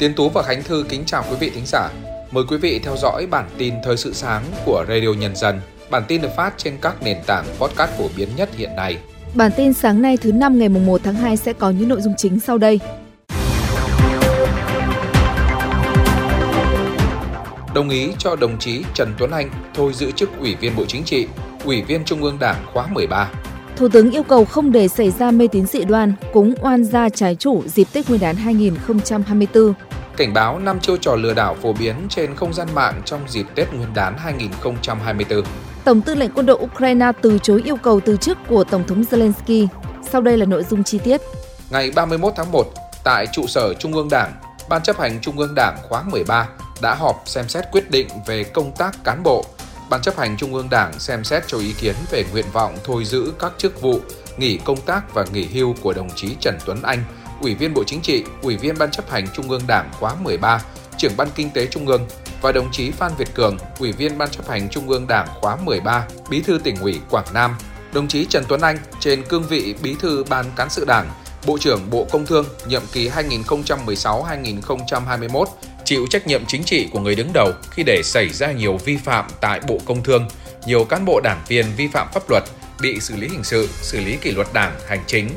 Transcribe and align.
Tiến 0.00 0.14
Tú 0.14 0.28
và 0.28 0.42
Khánh 0.42 0.62
Thư 0.62 0.84
kính 0.88 1.02
chào 1.06 1.24
quý 1.30 1.36
vị 1.40 1.50
thính 1.54 1.64
giả. 1.66 1.88
Mời 2.30 2.44
quý 2.48 2.56
vị 2.56 2.80
theo 2.82 2.96
dõi 2.96 3.26
bản 3.30 3.48
tin 3.58 3.74
thời 3.84 3.96
sự 3.96 4.12
sáng 4.12 4.44
của 4.64 4.84
Radio 4.88 5.08
Nhân 5.18 5.36
dân. 5.36 5.60
Bản 5.90 6.02
tin 6.08 6.22
được 6.22 6.28
phát 6.36 6.54
trên 6.56 6.76
các 6.80 7.02
nền 7.02 7.16
tảng 7.26 7.44
podcast 7.58 7.90
phổ 7.98 8.04
biến 8.16 8.28
nhất 8.36 8.48
hiện 8.56 8.76
nay. 8.76 8.96
Bản 9.34 9.50
tin 9.56 9.72
sáng 9.72 10.02
nay 10.02 10.16
thứ 10.16 10.32
năm 10.32 10.58
ngày 10.58 10.68
1 10.68 11.00
tháng 11.04 11.14
2 11.14 11.36
sẽ 11.36 11.52
có 11.52 11.70
những 11.70 11.88
nội 11.88 12.00
dung 12.00 12.14
chính 12.16 12.40
sau 12.40 12.58
đây. 12.58 12.80
Đồng 17.74 17.88
ý 17.90 18.08
cho 18.18 18.36
đồng 18.36 18.58
chí 18.58 18.82
Trần 18.94 19.14
Tuấn 19.18 19.30
Anh 19.30 19.50
thôi 19.74 19.92
giữ 19.94 20.10
chức 20.10 20.30
Ủy 20.38 20.54
viên 20.54 20.76
Bộ 20.76 20.84
Chính 20.88 21.04
trị, 21.04 21.26
Ủy 21.64 21.82
viên 21.82 22.04
Trung 22.04 22.22
ương 22.22 22.38
Đảng 22.40 22.66
khóa 22.72 22.86
13. 22.86 23.30
Thủ 23.80 23.88
tướng 23.88 24.10
yêu 24.10 24.22
cầu 24.22 24.44
không 24.44 24.72
để 24.72 24.88
xảy 24.88 25.10
ra 25.10 25.30
mê 25.30 25.48
tín 25.52 25.66
dị 25.66 25.84
đoan, 25.84 26.12
cúng 26.32 26.54
oan 26.60 26.84
gia 26.84 27.08
trái 27.08 27.34
chủ 27.34 27.62
dịp 27.66 27.86
Tết 27.92 28.08
Nguyên 28.08 28.20
đán 28.20 28.36
2024. 28.36 29.74
Cảnh 30.20 30.34
báo 30.34 30.58
năm 30.58 30.80
chiêu 30.80 30.96
trò 30.96 31.14
lừa 31.14 31.34
đảo 31.34 31.56
phổ 31.62 31.72
biến 31.72 31.94
trên 32.08 32.34
không 32.34 32.54
gian 32.54 32.68
mạng 32.74 33.02
trong 33.04 33.20
dịp 33.28 33.46
Tết 33.54 33.72
Nguyên 33.74 33.94
đán 33.94 34.18
2024. 34.18 35.42
Tổng 35.84 36.00
tư 36.00 36.14
lệnh 36.14 36.30
quân 36.34 36.46
đội 36.46 36.58
Ukraine 36.60 37.12
từ 37.22 37.38
chối 37.38 37.62
yêu 37.64 37.76
cầu 37.76 38.00
từ 38.00 38.16
chức 38.16 38.38
của 38.48 38.64
Tổng 38.64 38.84
thống 38.86 39.04
Zelensky. 39.10 39.66
Sau 40.10 40.20
đây 40.20 40.36
là 40.36 40.44
nội 40.44 40.64
dung 40.64 40.84
chi 40.84 40.98
tiết. 40.98 41.20
Ngày 41.70 41.90
31 41.94 42.32
tháng 42.36 42.52
1, 42.52 42.66
tại 43.04 43.26
trụ 43.32 43.46
sở 43.46 43.74
Trung 43.74 43.92
ương 43.92 44.08
Đảng, 44.10 44.32
Ban 44.68 44.82
chấp 44.82 44.98
hành 44.98 45.20
Trung 45.20 45.38
ương 45.38 45.54
Đảng 45.56 45.76
khóa 45.88 46.02
13 46.02 46.48
đã 46.82 46.94
họp 46.94 47.22
xem 47.26 47.48
xét 47.48 47.64
quyết 47.72 47.90
định 47.90 48.08
về 48.26 48.44
công 48.44 48.72
tác 48.72 49.04
cán 49.04 49.22
bộ. 49.22 49.44
Ban 49.90 50.02
chấp 50.02 50.18
hành 50.18 50.36
Trung 50.36 50.54
ương 50.54 50.70
Đảng 50.70 50.92
xem 50.98 51.24
xét 51.24 51.42
cho 51.46 51.58
ý 51.58 51.74
kiến 51.80 51.94
về 52.10 52.24
nguyện 52.32 52.46
vọng 52.52 52.76
thôi 52.84 53.04
giữ 53.04 53.32
các 53.38 53.52
chức 53.58 53.82
vụ, 53.82 54.00
nghỉ 54.36 54.58
công 54.64 54.80
tác 54.80 55.14
và 55.14 55.24
nghỉ 55.32 55.44
hưu 55.44 55.74
của 55.82 55.92
đồng 55.92 56.08
chí 56.16 56.36
Trần 56.40 56.58
Tuấn 56.66 56.82
Anh, 56.82 57.04
Ủy 57.40 57.54
viên 57.54 57.74
Bộ 57.74 57.84
Chính 57.84 58.00
trị, 58.00 58.24
Ủy 58.42 58.56
viên 58.56 58.78
Ban 58.78 58.90
chấp 58.90 59.10
hành 59.10 59.26
Trung 59.34 59.50
ương 59.50 59.62
Đảng 59.66 59.90
khóa 59.92 60.14
13, 60.14 60.62
trưởng 60.98 61.16
Ban 61.16 61.28
Kinh 61.34 61.50
tế 61.50 61.66
Trung 61.66 61.86
ương 61.86 62.06
và 62.42 62.52
đồng 62.52 62.68
chí 62.72 62.90
Phan 62.90 63.12
Việt 63.18 63.34
Cường, 63.34 63.58
Ủy 63.78 63.92
viên 63.92 64.18
Ban 64.18 64.30
chấp 64.30 64.48
hành 64.48 64.68
Trung 64.68 64.88
ương 64.88 65.06
Đảng 65.06 65.28
khóa 65.40 65.56
13, 65.56 66.06
Bí 66.30 66.42
thư 66.42 66.58
tỉnh 66.64 66.76
ủy 66.76 67.00
Quảng 67.10 67.26
Nam. 67.34 67.56
Đồng 67.92 68.08
chí 68.08 68.24
Trần 68.24 68.44
Tuấn 68.48 68.60
Anh 68.60 68.76
trên 69.00 69.22
cương 69.22 69.42
vị 69.42 69.74
Bí 69.82 69.96
thư 70.00 70.24
Ban 70.24 70.46
Cán 70.56 70.70
sự 70.70 70.84
Đảng, 70.84 71.10
Bộ 71.46 71.58
trưởng 71.58 71.90
Bộ 71.90 72.06
Công 72.10 72.26
Thương 72.26 72.46
nhiệm 72.66 72.82
kỳ 72.92 73.08
2016-2021 73.08 75.44
chịu 75.84 76.06
trách 76.10 76.26
nhiệm 76.26 76.46
chính 76.46 76.64
trị 76.64 76.88
của 76.92 77.00
người 77.00 77.14
đứng 77.14 77.30
đầu 77.34 77.52
khi 77.70 77.82
để 77.82 78.02
xảy 78.04 78.28
ra 78.28 78.52
nhiều 78.52 78.78
vi 78.84 78.96
phạm 78.96 79.26
tại 79.40 79.60
Bộ 79.68 79.78
Công 79.84 80.02
Thương, 80.02 80.28
nhiều 80.66 80.84
cán 80.84 81.04
bộ 81.04 81.20
đảng 81.24 81.40
viên 81.48 81.66
vi 81.76 81.88
phạm 81.88 82.08
pháp 82.12 82.30
luật 82.30 82.42
bị 82.82 83.00
xử 83.00 83.16
lý 83.16 83.28
hình 83.28 83.44
sự, 83.44 83.68
xử 83.82 84.00
lý 84.00 84.16
kỷ 84.16 84.30
luật 84.30 84.46
đảng, 84.52 84.72
hành 84.88 85.00
chính. 85.06 85.28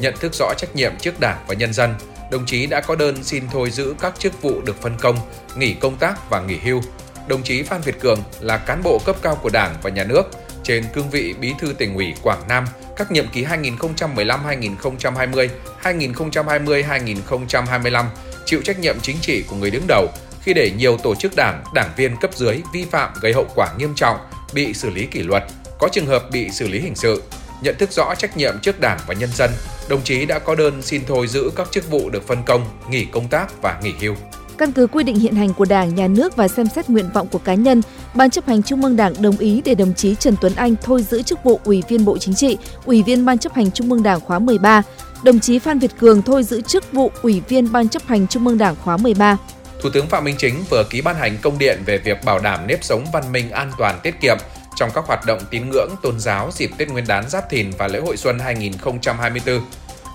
Nhận 0.00 0.14
thức 0.20 0.34
rõ 0.34 0.54
trách 0.58 0.76
nhiệm 0.76 0.92
trước 1.00 1.20
đảng 1.20 1.44
và 1.48 1.54
nhân 1.54 1.72
dân, 1.72 1.94
đồng 2.30 2.46
chí 2.46 2.66
đã 2.66 2.80
có 2.80 2.96
đơn 2.96 3.24
xin 3.24 3.44
thôi 3.52 3.70
giữ 3.70 3.94
các 4.00 4.18
chức 4.18 4.42
vụ 4.42 4.60
được 4.60 4.82
phân 4.82 4.96
công, 5.00 5.18
nghỉ 5.56 5.74
công 5.74 5.96
tác 5.96 6.30
và 6.30 6.40
nghỉ 6.40 6.56
hưu. 6.56 6.82
Đồng 7.28 7.42
chí 7.42 7.62
Phan 7.62 7.80
Việt 7.80 8.00
Cường 8.00 8.22
là 8.40 8.58
cán 8.58 8.82
bộ 8.82 9.00
cấp 9.04 9.16
cao 9.22 9.38
của 9.42 9.50
Đảng 9.52 9.74
và 9.82 9.90
Nhà 9.90 10.04
nước 10.04 10.22
trên 10.62 10.84
cương 10.94 11.10
vị 11.10 11.34
Bí 11.40 11.52
thư 11.58 11.72
tỉnh 11.72 11.94
ủy 11.94 12.14
Quảng 12.22 12.42
Nam 12.48 12.64
các 12.96 13.12
nhiệm 13.12 13.28
kỳ 13.28 13.44
2015-2020, 13.44 15.48
2020-2025 15.82 18.04
chịu 18.46 18.60
trách 18.64 18.78
nhiệm 18.78 18.96
chính 19.02 19.16
trị 19.20 19.44
của 19.48 19.56
người 19.56 19.70
đứng 19.70 19.84
đầu 19.88 20.08
khi 20.42 20.54
để 20.54 20.70
nhiều 20.76 20.96
tổ 20.96 21.14
chức 21.14 21.32
đảng, 21.36 21.64
đảng 21.74 21.90
viên 21.96 22.16
cấp 22.16 22.30
dưới 22.34 22.62
vi 22.72 22.84
phạm 22.90 23.12
gây 23.20 23.32
hậu 23.32 23.46
quả 23.54 23.68
nghiêm 23.78 23.94
trọng, 23.96 24.16
bị 24.54 24.74
xử 24.74 24.90
lý 24.90 25.06
kỷ 25.06 25.22
luật, 25.22 25.42
có 25.78 25.88
trường 25.92 26.06
hợp 26.06 26.22
bị 26.32 26.50
xử 26.50 26.68
lý 26.68 26.80
hình 26.80 26.94
sự. 26.94 27.22
Nhận 27.62 27.76
thức 27.78 27.92
rõ 27.92 28.14
trách 28.14 28.36
nhiệm 28.36 28.58
trước 28.62 28.80
Đảng 28.80 28.98
và 29.06 29.14
nhân 29.14 29.30
dân, 29.34 29.50
đồng 29.90 30.02
chí 30.04 30.26
đã 30.26 30.38
có 30.38 30.54
đơn 30.54 30.82
xin 30.82 31.02
thôi 31.06 31.26
giữ 31.26 31.50
các 31.56 31.68
chức 31.70 31.90
vụ 31.90 32.10
được 32.10 32.26
phân 32.26 32.38
công, 32.46 32.64
nghỉ 32.90 33.04
công 33.04 33.28
tác 33.28 33.62
và 33.62 33.80
nghỉ 33.82 33.92
hưu. 34.00 34.14
Căn 34.58 34.72
cứ 34.72 34.86
quy 34.86 35.04
định 35.04 35.18
hiện 35.18 35.34
hành 35.34 35.54
của 35.54 35.64
Đảng, 35.64 35.94
Nhà 35.94 36.06
nước 36.06 36.36
và 36.36 36.48
xem 36.48 36.66
xét 36.74 36.90
nguyện 36.90 37.10
vọng 37.14 37.28
của 37.30 37.38
cá 37.38 37.54
nhân, 37.54 37.82
Ban 38.14 38.30
chấp 38.30 38.46
hành 38.46 38.62
Trung 38.62 38.82
ương 38.82 38.96
Đảng 38.96 39.22
đồng 39.22 39.38
ý 39.38 39.62
để 39.64 39.74
đồng 39.74 39.94
chí 39.94 40.14
Trần 40.14 40.34
Tuấn 40.40 40.52
Anh 40.56 40.74
thôi 40.82 41.02
giữ 41.02 41.22
chức 41.22 41.44
vụ 41.44 41.60
Ủy 41.64 41.82
viên 41.88 42.04
Bộ 42.04 42.18
Chính 42.18 42.34
trị, 42.34 42.58
Ủy 42.84 43.02
viên 43.02 43.24
Ban 43.24 43.38
chấp 43.38 43.54
hành 43.54 43.70
Trung 43.70 43.90
ương 43.90 44.02
Đảng 44.02 44.20
khóa 44.20 44.38
13, 44.38 44.82
đồng 45.24 45.40
chí 45.40 45.58
Phan 45.58 45.78
Việt 45.78 45.90
Cường 45.98 46.22
thôi 46.22 46.44
giữ 46.44 46.60
chức 46.60 46.92
vụ 46.92 47.10
Ủy 47.22 47.42
viên 47.48 47.72
Ban 47.72 47.88
chấp 47.88 48.06
hành 48.06 48.26
Trung 48.26 48.46
ương 48.46 48.58
Đảng 48.58 48.76
khóa 48.84 48.96
13. 48.96 49.36
Thủ 49.82 49.90
tướng 49.90 50.06
Phạm 50.06 50.24
Minh 50.24 50.36
Chính 50.38 50.54
vừa 50.70 50.84
ký 50.90 51.00
ban 51.00 51.16
hành 51.16 51.36
công 51.42 51.58
điện 51.58 51.78
về 51.86 51.98
việc 51.98 52.24
bảo 52.24 52.38
đảm 52.38 52.66
nếp 52.66 52.84
sống 52.84 53.04
văn 53.12 53.32
minh 53.32 53.50
an 53.50 53.72
toàn 53.78 54.00
tiết 54.02 54.20
kiệm 54.20 54.36
trong 54.76 54.90
các 54.94 55.04
hoạt 55.06 55.26
động 55.26 55.40
tín 55.50 55.70
ngưỡng 55.70 55.90
tôn 56.02 56.20
giáo 56.20 56.50
dịp 56.52 56.70
Tết 56.78 56.88
Nguyên 56.88 57.06
đán 57.06 57.28
Giáp 57.28 57.50
Thìn 57.50 57.70
và 57.78 57.88
lễ 57.88 58.00
hội 58.00 58.16
xuân 58.16 58.38
2024. 58.38 59.60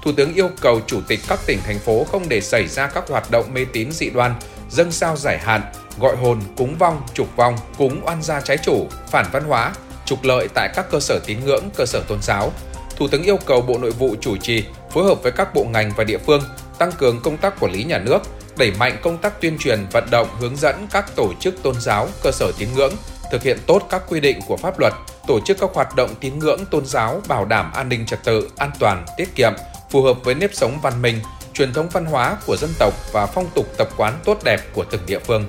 Thủ 0.05 0.11
tướng 0.11 0.33
yêu 0.33 0.49
cầu 0.61 0.81
chủ 0.87 1.01
tịch 1.07 1.19
các 1.27 1.39
tỉnh 1.45 1.59
thành 1.65 1.79
phố 1.79 2.03
không 2.03 2.29
để 2.29 2.41
xảy 2.41 2.67
ra 2.67 2.87
các 2.87 3.09
hoạt 3.09 3.31
động 3.31 3.53
mê 3.53 3.65
tín 3.73 3.91
dị 3.91 4.09
đoan, 4.09 4.35
dâng 4.69 4.91
sao 4.91 5.15
giải 5.15 5.37
hạn, 5.37 5.61
gọi 5.99 6.15
hồn, 6.15 6.41
cúng 6.57 6.75
vong, 6.79 7.01
trục 7.13 7.35
vong, 7.35 7.57
cúng 7.77 8.01
oan 8.05 8.21
gia 8.21 8.41
trái 8.41 8.57
chủ, 8.57 8.87
phản 9.07 9.25
văn 9.31 9.43
hóa, 9.43 9.73
trục 10.05 10.23
lợi 10.23 10.47
tại 10.53 10.69
các 10.75 10.85
cơ 10.91 10.99
sở 10.99 11.19
tín 11.25 11.37
ngưỡng, 11.45 11.63
cơ 11.75 11.85
sở 11.85 12.03
tôn 12.07 12.19
giáo. 12.21 12.51
Thủ 12.97 13.07
tướng 13.07 13.23
yêu 13.23 13.37
cầu 13.45 13.61
Bộ 13.61 13.77
Nội 13.77 13.91
vụ 13.91 14.15
chủ 14.21 14.37
trì 14.37 14.65
phối 14.91 15.03
hợp 15.03 15.23
với 15.23 15.31
các 15.31 15.53
bộ 15.53 15.63
ngành 15.63 15.91
và 15.97 16.03
địa 16.03 16.17
phương 16.17 16.41
tăng 16.77 16.91
cường 16.91 17.21
công 17.23 17.37
tác 17.37 17.59
quản 17.59 17.71
lý 17.71 17.83
nhà 17.83 17.97
nước, 17.97 18.19
đẩy 18.57 18.71
mạnh 18.71 18.97
công 19.01 19.17
tác 19.17 19.41
tuyên 19.41 19.57
truyền 19.57 19.85
vận 19.91 20.07
động 20.11 20.27
hướng 20.39 20.55
dẫn 20.55 20.87
các 20.91 21.15
tổ 21.15 21.33
chức 21.39 21.63
tôn 21.63 21.75
giáo, 21.81 22.07
cơ 22.23 22.31
sở 22.31 22.51
tín 22.57 22.69
ngưỡng 22.75 22.93
thực 23.31 23.43
hiện 23.43 23.57
tốt 23.67 23.87
các 23.89 24.01
quy 24.09 24.19
định 24.19 24.39
của 24.47 24.57
pháp 24.57 24.79
luật, 24.79 24.93
tổ 25.27 25.39
chức 25.45 25.57
các 25.59 25.69
hoạt 25.73 25.95
động 25.95 26.09
tín 26.19 26.39
ngưỡng 26.39 26.65
tôn 26.65 26.85
giáo 26.85 27.21
bảo 27.27 27.45
đảm 27.45 27.71
an 27.73 27.89
ninh 27.89 28.05
trật 28.05 28.23
tự, 28.23 28.49
an 28.57 28.71
toàn, 28.79 29.05
tiết 29.17 29.35
kiệm, 29.35 29.53
phù 29.89 30.01
hợp 30.01 30.17
với 30.23 30.35
nếp 30.35 30.53
sống 30.53 30.77
văn 30.81 31.01
minh, 31.01 31.19
truyền 31.53 31.73
thống 31.73 31.87
văn 31.91 32.05
hóa 32.05 32.37
của 32.45 32.57
dân 32.57 32.69
tộc 32.79 32.93
và 33.13 33.25
phong 33.25 33.45
tục 33.55 33.65
tập 33.77 33.87
quán 33.97 34.19
tốt 34.25 34.37
đẹp 34.43 34.59
của 34.73 34.85
từng 34.91 35.01
địa 35.07 35.19
phương. 35.19 35.45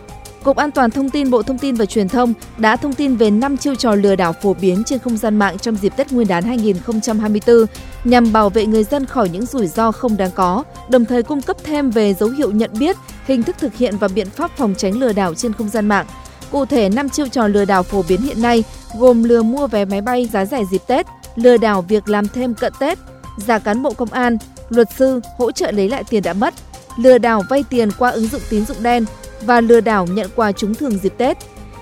Cục 0.47 0.57
An 0.57 0.71
toàn 0.71 0.91
Thông 0.91 1.11
tin 1.11 1.31
Bộ 1.31 1.43
Thông 1.43 1.59
tin 1.59 1.75
và 1.75 1.87
Truyền 1.87 2.09
thông 2.09 2.35
đã 2.59 2.77
thông 2.77 2.93
tin 2.93 3.17
về 3.17 3.31
5 3.31 3.57
chiêu 3.57 3.75
trò 3.75 3.95
lừa 3.95 4.17
đảo 4.17 4.33
phổ 4.43 4.55
biến 4.55 4.83
trên 4.87 4.99
không 4.99 5.17
gian 5.17 5.37
mạng 5.37 5.59
trong 5.59 5.77
dịp 5.77 5.93
Tết 5.97 6.13
Nguyên 6.13 6.29
đán 6.29 6.45
2024 6.45 7.67
nhằm 8.05 8.33
bảo 8.33 8.51
vệ 8.51 8.67
người 8.67 8.85
dân 8.85 9.07
khỏi 9.07 9.29
những 9.29 9.47
rủi 9.47 9.67
ro 9.67 9.93
không 9.93 10.17
đáng 10.17 10.31
có, 10.35 10.65
đồng 10.89 11.05
thời 11.05 11.23
cung 11.23 11.43
cấp 11.43 11.57
thêm 11.65 11.91
về 11.91 12.15
dấu 12.15 12.29
hiệu 12.29 12.51
nhận 12.51 12.71
biết, 12.79 12.97
hình 13.27 13.43
thức 13.43 13.57
thực 13.59 13.75
hiện 13.75 13.97
và 13.99 14.09
biện 14.09 14.31
pháp 14.31 14.51
phòng 14.57 14.75
tránh 14.79 14.99
lừa 14.99 15.13
đảo 15.13 15.35
trên 15.35 15.53
không 15.53 15.69
gian 15.69 15.87
mạng. 15.87 16.07
Cụ 16.51 16.65
thể, 16.65 16.89
5 16.89 17.09
chiêu 17.09 17.29
trò 17.29 17.47
lừa 17.47 17.65
đảo 17.65 17.83
phổ 17.83 18.05
biến 18.09 18.23
hiện 18.23 18.43
nay 18.43 18.65
gồm 18.99 19.25
lừa 19.25 19.43
mua 19.43 19.67
vé 19.67 19.85
máy 19.85 20.01
bay 20.01 20.29
giá 20.33 20.45
rẻ 20.45 20.63
dịp 20.71 20.83
Tết, 20.87 21.07
lừa 21.37 21.57
đảo 21.57 21.83
việc 21.83 22.09
làm 22.09 22.29
thêm 22.29 22.55
cận 22.55 22.73
Tết, 22.79 22.99
giả 23.37 23.59
cán 23.59 23.83
bộ 23.83 23.93
công 23.93 24.13
an, 24.13 24.39
luật 24.69 24.89
sư 24.97 25.21
hỗ 25.39 25.53
trợ 25.53 25.71
lấy 25.71 25.89
lại 25.89 26.05
tiền 26.11 26.23
đã 26.23 26.33
mất, 26.33 26.55
lừa 26.99 27.19
đảo 27.19 27.43
vay 27.49 27.65
tiền 27.71 27.91
qua 27.99 28.11
ứng 28.11 28.29
dụng 28.29 28.41
tín 28.51 28.67
dụng 28.67 28.83
đen 28.83 29.05
và 29.43 29.61
lừa 29.61 29.81
đảo 29.81 30.07
nhận 30.07 30.31
quà 30.37 30.53
trúng 30.53 30.75
thưởng 30.75 30.99
dịp 30.99 31.15
Tết. 31.19 31.37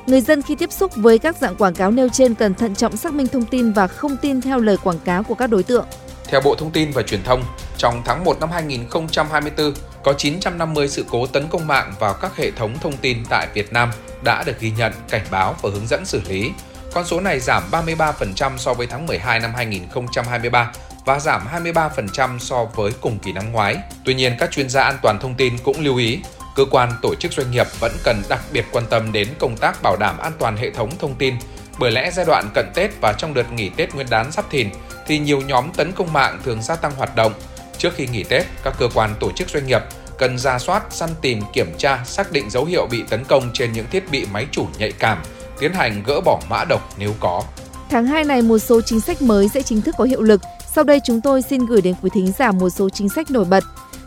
Người 0.06 0.20
dân 0.20 0.42
khi 0.42 0.54
tiếp 0.54 0.72
xúc 0.72 0.92
với 0.96 1.18
các 1.18 1.36
dạng 1.36 1.56
quảng 1.56 1.74
cáo 1.74 1.90
nêu 1.90 2.08
trên 2.08 2.34
cần 2.34 2.54
thận 2.54 2.74
trọng 2.74 2.96
xác 2.96 3.14
minh 3.14 3.26
thông 3.26 3.44
tin 3.44 3.72
và 3.72 3.86
không 3.86 4.16
tin 4.16 4.40
theo 4.40 4.58
lời 4.58 4.76
quảng 4.84 4.98
cáo 5.04 5.22
của 5.22 5.34
các 5.34 5.46
đối 5.46 5.62
tượng. 5.62 5.86
Theo 6.28 6.40
Bộ 6.44 6.54
Thông 6.54 6.70
tin 6.70 6.90
và 6.90 7.02
Truyền 7.02 7.22
thông, 7.22 7.44
trong 7.76 8.02
tháng 8.04 8.24
1 8.24 8.40
năm 8.40 8.50
2024, 8.50 9.74
có 10.04 10.12
950 10.12 10.88
sự 10.88 11.04
cố 11.10 11.26
tấn 11.26 11.48
công 11.48 11.66
mạng 11.66 11.94
vào 12.00 12.14
các 12.14 12.36
hệ 12.36 12.50
thống 12.50 12.78
thông 12.82 12.96
tin 12.96 13.18
tại 13.30 13.48
Việt 13.54 13.72
Nam 13.72 13.90
đã 14.24 14.42
được 14.46 14.60
ghi 14.60 14.72
nhận, 14.78 14.92
cảnh 15.08 15.26
báo 15.30 15.56
và 15.62 15.70
hướng 15.72 15.86
dẫn 15.86 16.04
xử 16.04 16.20
lý. 16.28 16.50
Con 16.92 17.04
số 17.04 17.20
này 17.20 17.40
giảm 17.40 17.62
33% 17.70 18.56
so 18.56 18.74
với 18.74 18.86
tháng 18.86 19.06
12 19.06 19.40
năm 19.40 19.52
2023 19.56 20.72
và 21.04 21.18
giảm 21.18 21.46
23% 21.74 22.38
so 22.38 22.64
với 22.64 22.92
cùng 23.00 23.18
kỳ 23.18 23.32
năm 23.32 23.52
ngoái. 23.52 23.76
Tuy 24.04 24.14
nhiên, 24.14 24.36
các 24.38 24.50
chuyên 24.50 24.68
gia 24.68 24.82
an 24.82 24.98
toàn 25.02 25.18
thông 25.20 25.34
tin 25.34 25.58
cũng 25.64 25.80
lưu 25.80 25.96
ý, 25.96 26.20
cơ 26.56 26.64
quan 26.70 26.92
tổ 27.02 27.14
chức 27.14 27.32
doanh 27.32 27.50
nghiệp 27.50 27.66
vẫn 27.80 27.92
cần 28.04 28.22
đặc 28.28 28.40
biệt 28.52 28.64
quan 28.72 28.84
tâm 28.90 29.12
đến 29.12 29.28
công 29.38 29.56
tác 29.56 29.82
bảo 29.82 29.96
đảm 29.96 30.18
an 30.18 30.32
toàn 30.38 30.56
hệ 30.56 30.70
thống 30.70 30.90
thông 30.98 31.14
tin, 31.14 31.34
bởi 31.78 31.90
lẽ 31.90 32.10
giai 32.10 32.26
đoạn 32.26 32.50
cận 32.54 32.66
Tết 32.74 32.90
và 33.00 33.12
trong 33.12 33.34
đợt 33.34 33.52
nghỉ 33.52 33.68
Tết 33.68 33.94
Nguyên 33.94 34.06
đán 34.10 34.32
sắp 34.32 34.44
thìn 34.50 34.68
thì 35.06 35.18
nhiều 35.18 35.40
nhóm 35.40 35.72
tấn 35.76 35.92
công 35.92 36.12
mạng 36.12 36.40
thường 36.44 36.62
gia 36.62 36.76
tăng 36.76 36.92
hoạt 36.96 37.16
động. 37.16 37.32
Trước 37.78 37.94
khi 37.96 38.06
nghỉ 38.06 38.24
Tết, 38.24 38.46
các 38.62 38.74
cơ 38.78 38.88
quan 38.94 39.14
tổ 39.20 39.32
chức 39.32 39.48
doanh 39.50 39.66
nghiệp 39.66 39.82
cần 40.18 40.38
ra 40.38 40.58
soát, 40.58 40.82
săn 40.90 41.10
tìm, 41.20 41.40
kiểm 41.52 41.74
tra, 41.78 42.04
xác 42.04 42.32
định 42.32 42.50
dấu 42.50 42.64
hiệu 42.64 42.86
bị 42.90 43.04
tấn 43.10 43.24
công 43.24 43.50
trên 43.54 43.72
những 43.72 43.86
thiết 43.90 44.10
bị 44.10 44.26
máy 44.32 44.46
chủ 44.50 44.66
nhạy 44.78 44.92
cảm, 44.92 45.22
tiến 45.58 45.72
hành 45.72 46.02
gỡ 46.06 46.20
bỏ 46.20 46.40
mã 46.50 46.64
độc 46.68 46.94
nếu 46.98 47.14
có. 47.20 47.42
Tháng 47.90 48.06
2 48.06 48.24
này 48.24 48.42
một 48.42 48.58
số 48.58 48.80
chính 48.80 49.00
sách 49.00 49.22
mới 49.22 49.48
sẽ 49.48 49.62
chính 49.62 49.82
thức 49.82 49.94
có 49.98 50.04
hiệu 50.04 50.22
lực. 50.22 50.40
Sau 50.74 50.84
đây 50.84 51.00
chúng 51.00 51.20
tôi 51.20 51.42
xin 51.42 51.66
gửi 51.66 51.80
đến 51.80 51.94
quý 52.02 52.10
thính 52.14 52.32
giả 52.38 52.52
một 52.52 52.70
số 52.70 52.88
chính 52.88 53.08
sách 53.08 53.30
nổi 53.30 53.44
bật. 53.44 53.64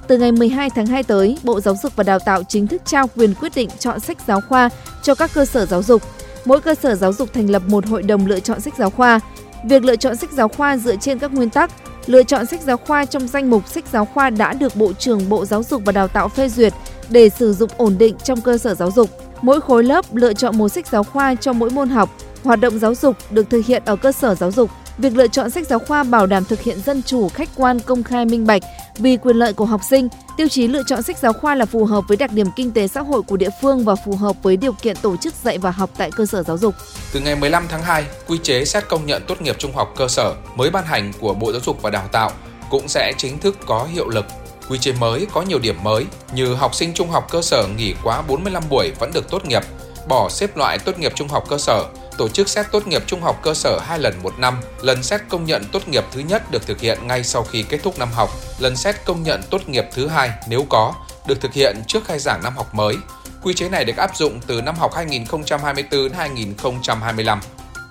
Từ 0.08 0.18
ngày 0.18 0.32
12 0.32 0.70
tháng 0.70 0.86
2 0.86 1.04
tới, 1.04 1.38
Bộ 1.44 1.62
Giáo 1.62 1.76
dục 1.84 1.96
và 1.96 2.04
Đào 2.04 2.20
tạo 2.20 2.44
chính 2.44 2.68
thức 2.68 2.82
trao 2.86 3.08
quyền 3.16 3.34
quyết 3.34 3.52
định 3.56 3.70
chọn 3.80 4.00
sách 4.00 4.18
giáo 4.28 4.42
khoa 4.42 4.70
cho 5.04 5.16
các 5.16 5.32
cơ 5.34 5.46
sở 5.46 5.66
giáo 5.66 5.84
dục. 5.84 6.02
Mỗi 6.46 6.62
cơ 6.62 6.76
sở 6.76 6.96
giáo 6.96 7.14
dục 7.14 7.34
thành 7.34 7.50
lập 7.50 7.62
một 7.68 7.86
hội 7.86 8.04
đồng 8.04 8.26
lựa 8.26 8.40
chọn 8.40 8.62
sách 8.62 8.74
giáo 8.78 8.90
khoa. 8.90 9.20
Việc 9.64 9.84
lựa 9.84 9.96
chọn 9.96 10.16
sách 10.16 10.32
giáo 10.32 10.48
khoa 10.48 10.78
dựa 10.78 10.96
trên 10.96 11.20
các 11.20 11.34
nguyên 11.34 11.50
tắc 11.50 11.72
lựa 12.06 12.24
chọn 12.24 12.46
sách 12.46 12.62
giáo 12.62 12.78
khoa 12.78 13.06
trong 13.06 13.28
danh 13.28 13.50
mục 13.50 13.68
sách 13.68 13.86
giáo 13.92 14.06
khoa 14.06 14.30
đã 14.30 14.54
được 14.54 14.76
Bộ 14.76 14.94
trưởng 14.94 15.30
Bộ 15.30 15.46
Giáo 15.46 15.64
dục 15.64 15.82
và 15.86 15.92
Đào 15.92 16.08
tạo 16.08 16.28
phê 16.30 16.50
duyệt 16.50 16.74
để 17.10 17.30
sử 17.30 17.54
dụng 17.54 17.70
ổn 17.78 17.96
định 17.98 18.16
trong 18.24 18.42
cơ 18.42 18.58
sở 18.58 18.76
giáo 18.76 18.92
dục. 18.92 19.10
Mỗi 19.42 19.62
khối 19.62 19.84
lớp 19.84 20.06
lựa 20.14 20.34
chọn 20.34 20.58
một 20.58 20.70
sách 20.70 20.88
giáo 20.88 21.04
khoa 21.04 21.36
cho 21.36 21.54
mỗi 21.54 21.70
môn 21.70 21.90
học. 21.90 22.10
Hoạt 22.44 22.60
động 22.60 22.80
giáo 22.80 22.96
dục 22.96 23.16
được 23.32 23.50
thực 23.50 23.66
hiện 23.66 23.84
ở 23.86 23.96
cơ 23.96 24.12
sở 24.12 24.36
giáo 24.36 24.52
dục. 24.52 24.70
Việc 24.98 25.16
lựa 25.16 25.28
chọn 25.28 25.50
sách 25.50 25.68
giáo 25.68 25.80
khoa 25.80 26.04
bảo 26.04 26.26
đảm 26.26 26.46
thực 26.46 26.62
hiện 26.62 26.82
dân 26.82 27.04
chủ, 27.04 27.30
khách 27.30 27.50
quan, 27.56 27.80
công 27.80 28.04
khai, 28.04 28.26
minh 28.26 28.48
bạch 28.48 28.62
vì 28.98 29.18
quyền 29.18 29.36
lợi 29.36 29.54
của 29.54 29.66
học 29.66 29.82
sinh. 29.90 30.08
Tiêu 30.38 30.48
chí 30.48 30.68
lựa 30.68 30.84
chọn 30.88 31.04
sách 31.04 31.18
giáo 31.18 31.34
khoa 31.34 31.56
là 31.56 31.66
phù 31.66 31.86
hợp 31.86 32.04
với 32.08 32.18
đặc 32.18 32.32
điểm 32.32 32.48
kinh 32.56 32.72
tế 32.72 32.88
xã 32.88 33.02
hội 33.02 33.22
của 33.22 33.38
địa 33.38 33.50
phương 33.62 33.86
và 33.86 33.96
phù 33.96 34.16
hợp 34.16 34.36
với 34.44 34.58
điều 34.58 34.74
kiện 34.74 34.96
tổ 35.02 35.18
chức 35.18 35.34
dạy 35.44 35.58
và 35.58 35.72
học 35.72 35.90
tại 35.98 36.12
cơ 36.12 36.26
sở 36.26 36.44
giáo 36.44 36.58
dục. 36.58 36.76
Từ 37.14 37.20
ngày 37.20 37.36
15 37.36 37.66
tháng 37.70 37.82
2, 37.84 38.06
quy 38.28 38.38
chế 38.44 38.66
xét 38.66 38.88
công 38.88 39.06
nhận 39.06 39.24
tốt 39.28 39.42
nghiệp 39.42 39.56
trung 39.60 39.76
học 39.76 39.94
cơ 39.98 40.08
sở 40.08 40.34
mới 40.56 40.70
ban 40.70 40.86
hành 40.86 41.14
của 41.20 41.34
Bộ 41.34 41.52
Giáo 41.52 41.62
dục 41.66 41.82
và 41.82 41.90
Đào 41.90 42.08
tạo 42.12 42.32
cũng 42.70 42.88
sẽ 42.88 43.14
chính 43.18 43.40
thức 43.40 43.58
có 43.66 43.88
hiệu 43.94 44.10
lực. 44.10 44.26
Quy 44.70 44.78
chế 44.78 44.94
mới 45.00 45.28
có 45.34 45.42
nhiều 45.42 45.60
điểm 45.60 45.84
mới 45.84 46.06
như 46.34 46.54
học 46.54 46.76
sinh 46.76 46.94
trung 46.94 47.10
học 47.10 47.28
cơ 47.32 47.42
sở 47.42 47.68
nghỉ 47.78 47.94
quá 48.04 48.22
45 48.28 48.64
buổi 48.70 48.92
vẫn 49.00 49.12
được 49.14 49.30
tốt 49.30 49.46
nghiệp, 49.46 49.64
bỏ 50.08 50.30
xếp 50.30 50.58
loại 50.58 50.78
tốt 50.78 51.00
nghiệp 51.00 51.12
trung 51.16 51.28
học 51.28 51.44
cơ 51.50 51.58
sở, 51.58 51.84
tổ 52.18 52.28
chức 52.28 52.50
xét 52.50 52.66
tốt 52.72 52.88
nghiệp 52.88 53.04
trung 53.08 53.22
học 53.22 53.40
cơ 53.44 53.54
sở 53.54 53.80
hai 53.84 54.00
lần 54.00 54.14
một 54.24 54.40
năm. 54.40 54.58
Lần 54.82 55.04
xét 55.04 55.22
công 55.30 55.46
nhận 55.46 55.64
tốt 55.72 55.88
nghiệp 55.88 56.04
thứ 56.12 56.20
nhất 56.20 56.52
được 56.52 56.68
thực 56.68 56.80
hiện 56.80 57.08
ngay 57.08 57.24
sau 57.24 57.44
khi 57.44 57.64
kết 57.64 57.80
thúc 57.84 58.00
năm 58.00 58.10
học. 58.14 58.30
Lần 58.60 58.76
xét 58.76 58.96
công 59.06 59.24
nhận 59.24 59.42
tốt 59.50 59.70
nghiệp 59.70 59.86
thứ 59.94 60.08
hai 60.08 60.32
nếu 60.48 60.66
có 60.70 60.94
được 61.28 61.42
thực 61.42 61.54
hiện 61.54 61.78
trước 61.88 62.06
khai 62.06 62.20
giảng 62.20 62.40
năm 62.44 62.54
học 62.56 62.76
mới. 62.76 62.96
Quy 63.44 63.54
chế 63.54 63.70
này 63.70 63.86
được 63.86 63.98
áp 63.98 64.16
dụng 64.16 64.40
từ 64.48 64.62
năm 64.62 64.76
học 64.76 64.92
2024-2025. 64.94 67.38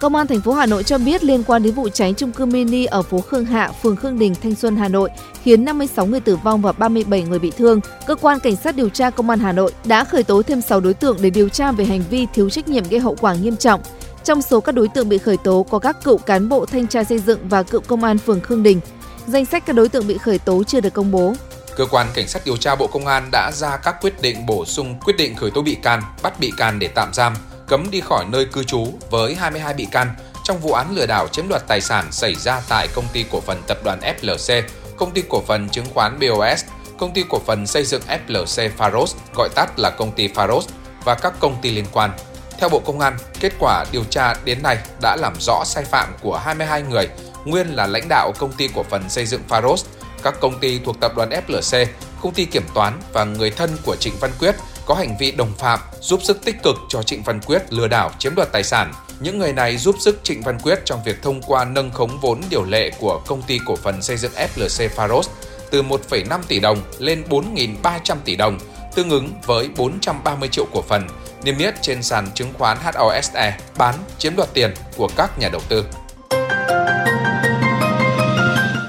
Công 0.01 0.15
an 0.15 0.27
thành 0.27 0.41
phố 0.41 0.53
Hà 0.53 0.67
Nội 0.67 0.83
cho 0.83 0.99
biết 0.99 1.25
liên 1.25 1.45
quan 1.45 1.63
đến 1.63 1.75
vụ 1.75 1.89
cháy 1.89 2.15
trung 2.17 2.33
cư 2.33 2.47
mini 2.47 2.85
ở 2.85 3.03
phố 3.03 3.21
Khương 3.21 3.45
Hạ, 3.45 3.71
phường 3.83 3.97
Khương 3.97 4.19
Đình, 4.19 4.35
Thanh 4.43 4.55
Xuân, 4.55 4.77
Hà 4.77 4.89
Nội, 4.89 5.11
khiến 5.43 5.65
56 5.65 6.07
người 6.07 6.21
tử 6.21 6.37
vong 6.37 6.63
và 6.63 6.73
37 6.73 7.23
người 7.23 7.39
bị 7.39 7.53
thương, 7.59 7.81
cơ 8.07 8.15
quan 8.15 8.41
cảnh 8.41 8.57
sát 8.57 8.77
điều 8.77 8.89
tra 8.89 9.11
Công 9.11 9.31
an 9.31 9.39
Hà 9.39 9.53
Nội 9.53 9.73
đã 9.85 10.05
khởi 10.05 10.23
tố 10.23 10.43
thêm 10.43 10.61
6 10.61 10.81
đối 10.81 10.95
tượng 10.95 11.17
để 11.21 11.31
điều 11.31 11.49
tra 11.49 11.73
về 11.73 11.85
hành 11.85 12.03
vi 12.11 12.27
thiếu 12.35 12.51
trách 12.51 12.69
nhiệm 12.69 12.85
gây 12.91 13.01
hậu 13.01 13.17
quả 13.21 13.35
nghiêm 13.35 13.57
trọng. 13.57 13.81
Trong 14.27 14.43
số 14.43 14.61
các 14.61 14.75
đối 14.75 14.89
tượng 14.89 15.09
bị 15.09 15.19
khởi 15.19 15.37
tố 15.37 15.67
có 15.71 15.79
các 15.79 16.05
cựu 16.05 16.19
cán 16.19 16.49
bộ 16.49 16.67
thanh 16.67 16.87
tra 16.87 17.05
xây 17.05 17.19
dựng 17.19 17.49
và 17.49 17.63
cựu 17.63 17.81
công 17.81 18.05
an 18.05 18.19
phường 18.19 18.41
Khương 18.41 18.63
Đình. 18.63 18.81
Danh 19.27 19.45
sách 19.45 19.67
các 19.67 19.73
đối 19.73 19.89
tượng 19.89 20.07
bị 20.07 20.19
khởi 20.19 20.39
tố 20.39 20.63
chưa 20.65 20.81
được 20.81 20.93
công 20.93 21.11
bố. 21.11 21.35
Cơ 21.77 21.87
quan 21.91 22.07
Cảnh 22.15 22.29
sát 22.29 22.43
điều 22.45 22.57
tra 22.57 22.75
Bộ 22.77 22.87
Công 22.87 23.07
an 23.07 23.29
đã 23.33 23.51
ra 23.55 23.77
các 23.77 23.97
quyết 24.01 24.23
định 24.23 24.47
bổ 24.47 24.65
sung 24.65 24.95
quyết 25.05 25.17
định 25.19 25.37
khởi 25.37 25.51
tố 25.51 25.63
bị 25.63 25.75
can, 25.75 26.03
bắt 26.23 26.41
bị 26.41 26.53
can 26.57 26.79
để 26.79 26.89
tạm 26.89 27.15
giam, 27.15 27.35
cấm 27.69 27.91
đi 27.91 28.01
khỏi 28.01 28.25
nơi 28.29 28.45
cư 28.45 28.65
trú 28.65 28.87
với 29.11 29.35
22 29.35 29.75
bị 29.75 29.87
can 29.91 30.09
trong 30.45 30.59
vụ 30.59 30.73
án 30.73 30.97
lừa 30.97 31.07
đảo 31.07 31.29
chiếm 31.33 31.49
đoạt 31.49 31.63
tài 31.69 31.81
sản 31.81 32.13
xảy 32.13 32.35
ra 32.35 32.61
tại 32.69 32.89
công 32.95 33.05
ty 33.13 33.25
cổ 33.31 33.41
phần 33.41 33.63
tập 33.67 33.79
đoàn 33.85 34.01
FLC, 34.01 34.63
công 34.97 35.11
ty 35.11 35.23
cổ 35.29 35.43
phần 35.47 35.69
chứng 35.69 35.87
khoán 35.95 36.19
BOS, 36.19 36.65
công 36.99 37.13
ty 37.13 37.25
cổ 37.29 37.41
phần 37.47 37.67
xây 37.67 37.85
dựng 37.85 38.03
FLC 38.29 38.71
faros 38.79 39.15
gọi 39.35 39.49
tắt 39.55 39.79
là 39.79 39.91
công 39.91 40.13
ty 40.13 40.29
faros 40.29 40.63
và 41.05 41.15
các 41.15 41.35
công 41.41 41.57
ty 41.63 41.71
liên 41.71 41.87
quan. 41.93 42.11
Theo 42.59 42.69
Bộ 42.69 42.79
Công 42.79 43.01
an, 43.01 43.17
kết 43.41 43.53
quả 43.59 43.85
điều 43.93 44.05
tra 44.05 44.35
đến 44.45 44.63
nay 44.63 44.79
đã 45.03 45.17
làm 45.21 45.35
rõ 45.41 45.63
sai 45.65 45.85
phạm 45.85 46.15
của 46.23 46.37
22 46.37 46.83
người, 46.83 47.09
nguyên 47.45 47.67
là 47.69 47.87
lãnh 47.87 48.09
đạo 48.09 48.33
công 48.39 48.53
ty 48.53 48.69
cổ 48.75 48.83
phần 48.83 49.11
xây 49.11 49.27
dựng 49.27 49.41
Faros, 49.49 49.85
các 50.23 50.41
công 50.41 50.61
ty 50.61 50.79
thuộc 50.79 51.01
tập 51.01 51.13
đoàn 51.17 51.31
FLC, 51.49 51.87
công 52.23 52.35
ty 52.35 52.45
kiểm 52.45 52.65
toán 52.75 53.01
và 53.13 53.25
người 53.25 53.51
thân 53.51 53.77
của 53.85 53.97
Trịnh 53.97 54.15
Văn 54.21 54.31
Quyết 54.39 54.55
có 54.87 54.95
hành 54.95 55.17
vi 55.19 55.31
đồng 55.31 55.53
phạm 55.59 55.81
giúp 56.01 56.21
sức 56.23 56.45
tích 56.45 56.63
cực 56.63 56.77
cho 56.89 57.03
Trịnh 57.03 57.23
Văn 57.23 57.41
Quyết 57.41 57.73
lừa 57.73 57.89
đảo 57.89 58.11
chiếm 58.19 58.35
đoạt 58.35 58.53
tài 58.53 58.65
sản. 58.65 58.93
Những 59.21 59.39
người 59.39 59.53
này 59.53 59.77
giúp 59.77 59.97
sức 60.01 60.21
Trịnh 60.23 60.43
Văn 60.43 60.59
Quyết 60.59 60.79
trong 60.85 61.03
việc 61.05 61.23
thông 61.23 61.43
qua 61.43 61.65
nâng 61.65 61.91
khống 61.91 62.21
vốn 62.21 62.43
điều 62.51 62.65
lệ 62.65 62.91
của 62.99 63.21
công 63.27 63.43
ty 63.43 63.61
cổ 63.67 63.77
phần 63.77 64.03
xây 64.03 64.17
dựng 64.17 64.33
FLC 64.33 64.89
Faros 64.89 65.23
từ 65.71 65.83
1,5 65.83 66.41
tỷ 66.49 66.61
đồng 66.61 66.79
lên 66.99 67.25
4.300 67.29 68.17
tỷ 68.25 68.37
đồng, 68.37 68.59
tương 68.97 69.11
ứng 69.11 69.29
với 69.47 69.69
430 69.77 70.49
triệu 70.49 70.67
cổ 70.73 70.83
phần, 70.83 71.07
niêm 71.45 71.59
yết 71.59 71.75
trên 71.83 72.03
sàn 72.03 72.27
chứng 72.35 72.49
khoán 72.59 72.79
HOSE, 72.95 73.59
bán 73.79 73.95
chiếm 74.19 74.37
đoạt 74.37 74.49
tiền 74.55 74.71
của 74.97 75.09
các 75.17 75.39
nhà 75.39 75.49
đầu 75.53 75.61
tư. 75.69 75.85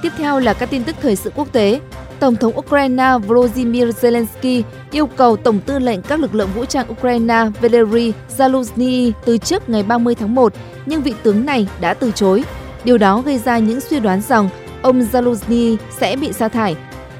Tiếp 0.01 0.11
theo 0.17 0.39
là 0.39 0.53
các 0.53 0.69
tin 0.69 0.83
tức 0.83 0.95
thời 1.01 1.15
sự 1.15 1.31
quốc 1.35 1.47
tế. 1.51 1.79
Tổng 2.19 2.35
thống 2.35 2.57
Ukraine 2.57 3.11
Volodymyr 3.27 3.87
Zelensky 4.01 4.63
yêu 4.91 5.07
cầu 5.07 5.37
Tổng 5.37 5.59
tư 5.59 5.79
lệnh 5.79 6.01
các 6.01 6.19
lực 6.19 6.35
lượng 6.35 6.49
vũ 6.55 6.65
trang 6.65 6.91
Ukraine 6.91 7.45
Valery 7.61 8.13
Zaluzny 8.37 9.11
từ 9.25 9.37
chức 9.37 9.69
ngày 9.69 9.83
30 9.83 10.15
tháng 10.15 10.35
1, 10.35 10.53
nhưng 10.85 11.01
vị 11.01 11.13
tướng 11.23 11.45
này 11.45 11.67
đã 11.79 11.93
từ 11.93 12.11
chối. 12.11 12.43
Điều 12.83 12.97
đó 12.97 13.21
gây 13.21 13.37
ra 13.37 13.57
những 13.57 13.81
suy 13.81 13.99
đoán 13.99 14.21
rằng 14.21 14.49
ông 14.81 14.99
Zaluzny 14.99 15.77
sẽ 15.99 16.15
bị 16.15 16.33
sa 16.33 16.47
thải. 16.47 16.75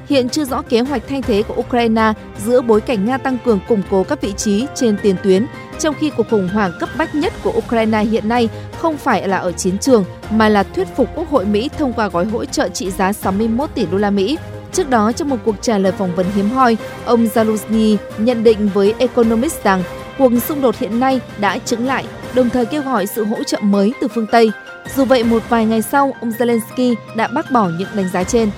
Hiện 0.08 0.28
chưa 0.28 0.44
rõ 0.44 0.62
kế 0.62 0.80
hoạch 0.80 1.02
thay 1.08 1.22
thế 1.22 1.42
của 1.42 1.54
Ukraine 1.56 2.12
giữa 2.46 2.60
bối 2.60 2.80
cảnh 2.80 3.04
Nga 3.04 3.18
tăng 3.18 3.38
cường 3.44 3.60
củng 3.68 3.82
cố 3.90 4.02
các 4.02 4.20
vị 4.20 4.32
trí 4.32 4.66
trên 4.74 4.96
tiền 5.02 5.16
tuyến, 5.22 5.46
trong 5.78 5.94
khi 6.00 6.10
cuộc 6.10 6.26
khủng 6.30 6.48
hoảng 6.48 6.72
cấp 6.80 6.88
bách 6.98 7.14
nhất 7.14 7.32
của 7.42 7.52
Ukraine 7.56 8.04
hiện 8.04 8.28
nay 8.28 8.48
không 8.78 8.96
phải 8.96 9.28
là 9.28 9.36
ở 9.36 9.52
chiến 9.52 9.78
trường 9.78 10.04
mà 10.30 10.48
là 10.48 10.62
thuyết 10.62 10.88
phục 10.96 11.08
Quốc 11.14 11.30
hội 11.30 11.44
Mỹ 11.44 11.70
thông 11.78 11.92
qua 11.92 12.08
gói 12.08 12.24
hỗ 12.24 12.44
trợ 12.44 12.68
trị 12.68 12.90
giá 12.90 13.12
61 13.12 13.70
tỷ 13.74 13.86
đô 13.86 13.98
la 13.98 14.10
Mỹ. 14.10 14.38
Trước 14.72 14.90
đó, 14.90 15.12
trong 15.12 15.28
một 15.28 15.36
cuộc 15.44 15.54
trả 15.60 15.78
lời 15.78 15.92
phỏng 15.92 16.14
vấn 16.14 16.26
hiếm 16.34 16.50
hoi, 16.50 16.76
ông 17.04 17.24
Zaluzny 17.24 17.96
nhận 18.18 18.44
định 18.44 18.68
với 18.74 18.94
Economist 18.98 19.64
rằng 19.64 19.82
cuộc 20.18 20.32
xung 20.48 20.60
đột 20.60 20.78
hiện 20.78 21.00
nay 21.00 21.20
đã 21.38 21.58
chứng 21.58 21.86
lại, 21.86 22.04
đồng 22.34 22.50
thời 22.50 22.66
kêu 22.66 22.82
gọi 22.82 23.06
sự 23.06 23.24
hỗ 23.24 23.44
trợ 23.44 23.58
mới 23.60 23.92
từ 24.00 24.08
phương 24.08 24.26
Tây. 24.32 24.52
Dù 24.96 25.04
vậy, 25.04 25.24
một 25.24 25.42
vài 25.48 25.66
ngày 25.66 25.82
sau, 25.82 26.12
ông 26.20 26.30
Zelensky 26.30 26.94
đã 27.16 27.28
bác 27.28 27.50
bỏ 27.50 27.68
những 27.78 27.88
đánh 27.94 28.08
giá 28.12 28.24
trên. 28.24 28.50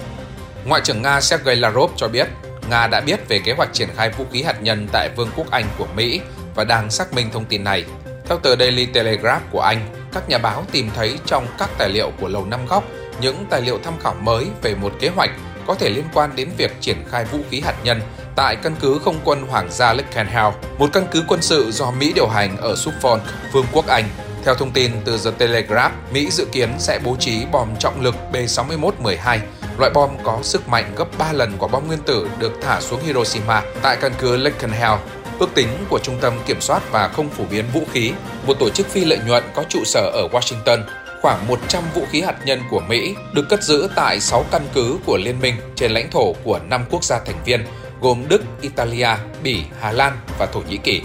Ngoại 0.64 0.80
trưởng 0.84 1.02
Nga 1.02 1.20
Sergei 1.20 1.56
Lavrov 1.56 1.90
cho 1.96 2.08
biết, 2.08 2.28
Nga 2.70 2.86
đã 2.86 3.00
biết 3.00 3.28
về 3.28 3.38
kế 3.38 3.52
hoạch 3.52 3.72
triển 3.72 3.88
khai 3.96 4.10
vũ 4.10 4.24
khí 4.32 4.42
hạt 4.42 4.62
nhân 4.62 4.88
tại 4.92 5.08
Vương 5.16 5.30
quốc 5.36 5.50
Anh 5.50 5.64
của 5.78 5.86
Mỹ 5.96 6.20
và 6.54 6.64
đang 6.64 6.90
xác 6.90 7.12
minh 7.12 7.30
thông 7.32 7.44
tin 7.44 7.64
này. 7.64 7.84
Theo 8.26 8.38
tờ 8.38 8.56
Daily 8.56 8.86
Telegraph 8.86 9.42
của 9.50 9.60
Anh, 9.60 9.80
các 10.12 10.28
nhà 10.28 10.38
báo 10.38 10.64
tìm 10.72 10.90
thấy 10.94 11.18
trong 11.26 11.46
các 11.58 11.70
tài 11.78 11.88
liệu 11.88 12.12
của 12.20 12.28
Lầu 12.28 12.44
Năm 12.44 12.66
Góc 12.66 12.84
những 13.20 13.44
tài 13.50 13.62
liệu 13.62 13.78
tham 13.84 13.94
khảo 14.00 14.14
mới 14.14 14.46
về 14.62 14.74
một 14.74 14.92
kế 15.00 15.08
hoạch 15.08 15.30
có 15.66 15.74
thể 15.74 15.88
liên 15.88 16.04
quan 16.14 16.30
đến 16.36 16.48
việc 16.56 16.80
triển 16.80 17.04
khai 17.10 17.24
vũ 17.24 17.38
khí 17.50 17.60
hạt 17.60 17.74
nhân 17.84 18.00
tại 18.36 18.56
căn 18.62 18.76
cứ 18.80 19.00
không 19.04 19.20
quân 19.24 19.42
Hoàng 19.42 19.68
gia 19.70 19.92
Lakenhall, 19.92 20.54
một 20.78 20.90
căn 20.92 21.06
cứ 21.10 21.24
quân 21.28 21.42
sự 21.42 21.70
do 21.70 21.90
Mỹ 21.90 22.12
điều 22.14 22.28
hành 22.28 22.56
ở 22.56 22.74
Suffolk, 22.74 23.18
Vương 23.52 23.66
quốc 23.72 23.86
Anh. 23.86 24.04
Theo 24.44 24.54
thông 24.54 24.70
tin 24.70 24.92
từ 25.04 25.18
The 25.24 25.30
Telegraph, 25.38 25.92
Mỹ 26.12 26.30
dự 26.30 26.46
kiến 26.52 26.70
sẽ 26.78 26.98
bố 27.04 27.16
trí 27.20 27.44
bom 27.52 27.68
trọng 27.78 28.00
lực 28.00 28.14
B-61-12, 28.32 29.38
loại 29.78 29.90
bom 29.94 30.10
có 30.22 30.38
sức 30.42 30.68
mạnh 30.68 30.92
gấp 30.96 31.18
3 31.18 31.32
lần 31.32 31.52
quả 31.58 31.68
bom 31.68 31.86
nguyên 31.86 31.98
tử 31.98 32.28
được 32.38 32.52
thả 32.62 32.80
xuống 32.80 33.00
Hiroshima 33.02 33.62
tại 33.82 33.96
căn 34.00 34.12
cứ 34.18 34.36
Lakenhall. 34.36 35.00
Ước 35.38 35.54
tính 35.54 35.68
của 35.88 35.98
Trung 35.98 36.18
tâm 36.20 36.32
Kiểm 36.46 36.60
soát 36.60 36.82
và 36.90 37.08
Không 37.08 37.28
phổ 37.28 37.44
biến 37.50 37.64
vũ 37.74 37.82
khí, 37.92 38.12
một 38.46 38.58
tổ 38.58 38.70
chức 38.70 38.86
phi 38.86 39.04
lợi 39.04 39.18
nhuận 39.26 39.44
có 39.54 39.64
trụ 39.68 39.84
sở 39.84 40.10
ở 40.14 40.28
Washington, 40.32 40.82
khoảng 41.22 41.46
100 41.48 41.82
vũ 41.94 42.02
khí 42.10 42.20
hạt 42.20 42.36
nhân 42.44 42.60
của 42.70 42.80
Mỹ 42.80 43.14
được 43.34 43.48
cất 43.48 43.62
giữ 43.62 43.88
tại 43.94 44.20
6 44.20 44.44
căn 44.50 44.62
cứ 44.74 44.98
của 45.06 45.16
Liên 45.16 45.40
minh 45.40 45.54
trên 45.76 45.92
lãnh 45.92 46.10
thổ 46.10 46.32
của 46.44 46.60
5 46.68 46.84
quốc 46.90 47.04
gia 47.04 47.18
thành 47.18 47.44
viên 47.44 47.64
gồm 48.00 48.28
Đức, 48.28 48.42
Italia, 48.60 49.08
Bỉ, 49.42 49.62
Hà 49.80 49.92
Lan 49.92 50.18
và 50.38 50.46
Thổ 50.46 50.60
Nhĩ 50.60 50.76
Kỳ. 50.76 51.02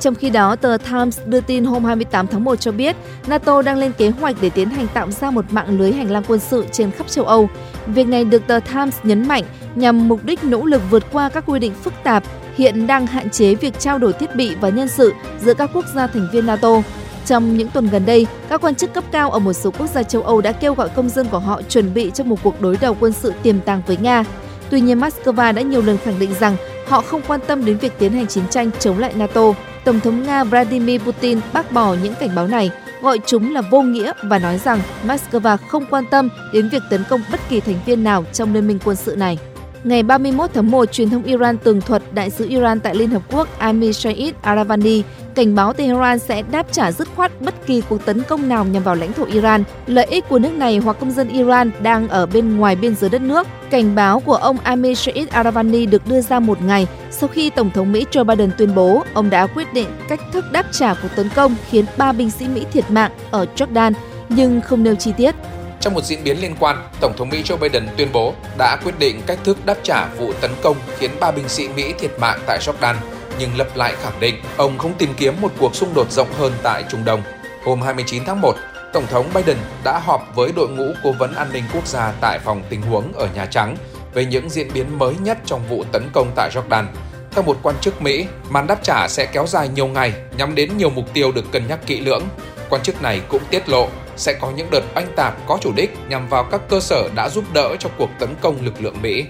Trong 0.00 0.14
khi 0.14 0.30
đó, 0.30 0.56
tờ 0.56 0.76
Times 0.90 1.18
đưa 1.26 1.40
tin 1.40 1.64
hôm 1.64 1.84
28 1.84 2.26
tháng 2.26 2.44
1 2.44 2.56
cho 2.56 2.72
biết 2.72 2.96
NATO 3.26 3.62
đang 3.62 3.78
lên 3.78 3.92
kế 3.92 4.10
hoạch 4.10 4.36
để 4.40 4.50
tiến 4.50 4.70
hành 4.70 4.86
tạo 4.94 5.10
ra 5.10 5.30
một 5.30 5.44
mạng 5.50 5.78
lưới 5.78 5.92
hành 5.92 6.10
lang 6.10 6.22
quân 6.28 6.40
sự 6.40 6.64
trên 6.72 6.90
khắp 6.90 7.08
châu 7.08 7.24
Âu. 7.24 7.48
Việc 7.86 8.06
này 8.06 8.24
được 8.24 8.46
tờ 8.46 8.60
Times 8.60 8.94
nhấn 9.02 9.28
mạnh 9.28 9.44
nhằm 9.74 10.08
mục 10.08 10.24
đích 10.24 10.44
nỗ 10.44 10.64
lực 10.64 10.82
vượt 10.90 11.02
qua 11.12 11.28
các 11.28 11.44
quy 11.46 11.58
định 11.58 11.74
phức 11.82 11.92
tạp 12.02 12.22
hiện 12.56 12.86
đang 12.86 13.06
hạn 13.06 13.30
chế 13.30 13.54
việc 13.54 13.78
trao 13.78 13.98
đổi 13.98 14.12
thiết 14.12 14.36
bị 14.36 14.54
và 14.60 14.68
nhân 14.68 14.88
sự 14.88 15.12
giữa 15.40 15.54
các 15.54 15.70
quốc 15.74 15.84
gia 15.94 16.06
thành 16.06 16.28
viên 16.32 16.46
NATO. 16.46 16.82
Trong 17.26 17.56
những 17.56 17.68
tuần 17.68 17.88
gần 17.88 18.06
đây, 18.06 18.26
các 18.48 18.60
quan 18.60 18.74
chức 18.74 18.94
cấp 18.94 19.04
cao 19.12 19.30
ở 19.30 19.38
một 19.38 19.52
số 19.52 19.70
quốc 19.70 19.86
gia 19.94 20.02
châu 20.02 20.22
Âu 20.22 20.40
đã 20.40 20.52
kêu 20.52 20.74
gọi 20.74 20.88
công 20.88 21.08
dân 21.08 21.26
của 21.28 21.38
họ 21.38 21.62
chuẩn 21.62 21.94
bị 21.94 22.10
cho 22.14 22.24
một 22.24 22.36
cuộc 22.42 22.60
đối 22.60 22.76
đầu 22.80 22.96
quân 23.00 23.12
sự 23.12 23.32
tiềm 23.42 23.60
tàng 23.60 23.82
với 23.86 23.96
Nga. 23.96 24.24
Tuy 24.70 24.80
nhiên, 24.80 25.00
Moscow 25.00 25.54
đã 25.54 25.62
nhiều 25.62 25.82
lần 25.82 25.98
khẳng 25.98 26.18
định 26.18 26.30
rằng 26.40 26.56
họ 26.86 27.00
không 27.00 27.22
quan 27.26 27.40
tâm 27.46 27.64
đến 27.64 27.78
việc 27.78 27.92
tiến 27.98 28.12
hành 28.12 28.26
chiến 28.26 28.44
tranh 28.50 28.70
chống 28.78 28.98
lại 28.98 29.12
NATO. 29.16 29.52
Tổng 29.86 30.00
thống 30.00 30.22
Nga 30.22 30.44
Vladimir 30.44 31.00
Putin 31.00 31.40
bác 31.52 31.72
bỏ 31.72 31.96
những 32.02 32.14
cảnh 32.20 32.30
báo 32.34 32.48
này, 32.48 32.70
gọi 33.02 33.18
chúng 33.26 33.54
là 33.54 33.60
vô 33.60 33.82
nghĩa 33.82 34.12
và 34.22 34.38
nói 34.38 34.58
rằng 34.58 34.80
Moscow 35.06 35.56
không 35.56 35.84
quan 35.90 36.04
tâm 36.10 36.28
đến 36.52 36.68
việc 36.68 36.82
tấn 36.90 37.04
công 37.08 37.20
bất 37.32 37.40
kỳ 37.48 37.60
thành 37.60 37.78
viên 37.86 38.04
nào 38.04 38.24
trong 38.32 38.54
liên 38.54 38.66
minh 38.66 38.78
quân 38.84 38.96
sự 38.96 39.16
này. 39.16 39.38
Ngày 39.84 40.02
31 40.02 40.50
tháng 40.54 40.70
1, 40.70 40.92
truyền 40.92 41.10
thông 41.10 41.22
Iran 41.22 41.58
tường 41.58 41.80
thuật 41.80 42.02
đại 42.12 42.30
sứ 42.30 42.48
Iran 42.48 42.80
tại 42.80 42.94
Liên 42.94 43.10
Hợp 43.10 43.22
Quốc 43.32 43.58
Amir 43.58 43.96
Saeed 43.96 44.34
Aravani 44.42 45.02
cảnh 45.36 45.54
báo 45.54 45.72
Tehran 45.72 46.18
sẽ 46.18 46.42
đáp 46.50 46.66
trả 46.72 46.92
dứt 46.92 47.08
khoát 47.16 47.40
bất 47.40 47.66
kỳ 47.66 47.82
cuộc 47.88 48.04
tấn 48.04 48.22
công 48.22 48.48
nào 48.48 48.64
nhằm 48.64 48.82
vào 48.82 48.94
lãnh 48.94 49.12
thổ 49.12 49.24
Iran, 49.24 49.64
lợi 49.86 50.06
ích 50.10 50.28
của 50.28 50.38
nước 50.38 50.52
này 50.52 50.78
hoặc 50.78 50.96
công 51.00 51.10
dân 51.10 51.28
Iran 51.28 51.70
đang 51.80 52.08
ở 52.08 52.26
bên 52.26 52.56
ngoài 52.56 52.76
biên 52.76 52.94
giới 52.94 53.10
đất 53.10 53.22
nước. 53.22 53.46
Cảnh 53.70 53.94
báo 53.94 54.20
của 54.20 54.34
ông 54.34 54.58
Amir 54.58 54.98
Saeed 54.98 55.28
Aravani 55.28 55.86
được 55.86 56.06
đưa 56.06 56.20
ra 56.20 56.40
một 56.40 56.62
ngày 56.62 56.86
sau 57.10 57.28
khi 57.28 57.50
Tổng 57.50 57.70
thống 57.70 57.92
Mỹ 57.92 58.06
Joe 58.12 58.24
Biden 58.24 58.50
tuyên 58.58 58.74
bố 58.74 59.02
ông 59.14 59.30
đã 59.30 59.46
quyết 59.46 59.72
định 59.72 59.88
cách 60.08 60.20
thức 60.32 60.44
đáp 60.52 60.66
trả 60.72 60.94
cuộc 60.94 61.08
tấn 61.16 61.28
công 61.34 61.54
khiến 61.70 61.84
ba 61.96 62.12
binh 62.12 62.30
sĩ 62.30 62.48
Mỹ 62.48 62.64
thiệt 62.72 62.90
mạng 62.90 63.10
ở 63.30 63.46
Jordan, 63.56 63.92
nhưng 64.28 64.60
không 64.60 64.82
nêu 64.82 64.94
chi 64.94 65.12
tiết. 65.16 65.34
Trong 65.80 65.94
một 65.94 66.04
diễn 66.04 66.24
biến 66.24 66.40
liên 66.40 66.54
quan, 66.60 66.76
Tổng 67.00 67.12
thống 67.16 67.28
Mỹ 67.28 67.42
Joe 67.42 67.56
Biden 67.56 67.86
tuyên 67.96 68.08
bố 68.12 68.34
đã 68.58 68.76
quyết 68.84 68.98
định 68.98 69.20
cách 69.26 69.38
thức 69.44 69.66
đáp 69.66 69.76
trả 69.82 70.08
vụ 70.18 70.32
tấn 70.40 70.50
công 70.62 70.76
khiến 70.98 71.10
ba 71.20 71.30
binh 71.30 71.48
sĩ 71.48 71.68
Mỹ 71.76 71.94
thiệt 71.98 72.10
mạng 72.18 72.38
tại 72.46 72.58
Jordan, 72.60 72.94
nhưng 73.38 73.56
lập 73.56 73.68
lại 73.74 73.94
khẳng 74.02 74.20
định 74.20 74.34
ông 74.56 74.78
không 74.78 74.94
tìm 74.98 75.14
kiếm 75.16 75.34
một 75.40 75.52
cuộc 75.58 75.74
xung 75.74 75.94
đột 75.94 76.12
rộng 76.12 76.32
hơn 76.32 76.52
tại 76.62 76.84
Trung 76.90 77.04
Đông. 77.04 77.22
Hôm 77.64 77.82
29 77.82 78.24
tháng 78.24 78.40
1, 78.40 78.56
Tổng 78.92 79.06
thống 79.06 79.30
Biden 79.34 79.56
đã 79.84 79.98
họp 79.98 80.22
với 80.34 80.52
đội 80.56 80.68
ngũ 80.68 80.92
cố 81.02 81.12
vấn 81.12 81.34
an 81.34 81.48
ninh 81.52 81.64
quốc 81.74 81.86
gia 81.86 82.12
tại 82.20 82.38
phòng 82.38 82.62
tình 82.68 82.82
huống 82.82 83.12
ở 83.12 83.28
Nhà 83.34 83.46
Trắng 83.46 83.76
về 84.14 84.24
những 84.24 84.50
diễn 84.50 84.68
biến 84.74 84.98
mới 84.98 85.14
nhất 85.22 85.38
trong 85.46 85.68
vụ 85.68 85.84
tấn 85.92 86.10
công 86.12 86.32
tại 86.36 86.50
Jordan. 86.54 86.84
Theo 87.30 87.42
một 87.42 87.58
quan 87.62 87.76
chức 87.80 88.02
Mỹ, 88.02 88.26
màn 88.50 88.66
đáp 88.66 88.82
trả 88.82 89.08
sẽ 89.08 89.26
kéo 89.26 89.46
dài 89.46 89.68
nhiều 89.68 89.86
ngày 89.86 90.12
nhắm 90.36 90.54
đến 90.54 90.76
nhiều 90.76 90.90
mục 90.90 91.04
tiêu 91.14 91.32
được 91.32 91.52
cân 91.52 91.66
nhắc 91.66 91.86
kỹ 91.86 92.00
lưỡng. 92.00 92.22
Quan 92.70 92.82
chức 92.82 93.02
này 93.02 93.20
cũng 93.28 93.42
tiết 93.50 93.68
lộ 93.68 93.88
sẽ 94.16 94.32
có 94.40 94.50
những 94.50 94.70
đợt 94.70 94.82
oanh 94.94 95.12
tạc 95.16 95.34
có 95.46 95.58
chủ 95.60 95.72
đích 95.76 95.96
nhằm 96.08 96.28
vào 96.28 96.44
các 96.44 96.60
cơ 96.68 96.80
sở 96.80 97.08
đã 97.14 97.28
giúp 97.28 97.44
đỡ 97.52 97.76
cho 97.78 97.90
cuộc 97.98 98.10
tấn 98.18 98.28
công 98.40 98.64
lực 98.64 98.82
lượng 98.82 99.02
Mỹ. 99.02 99.24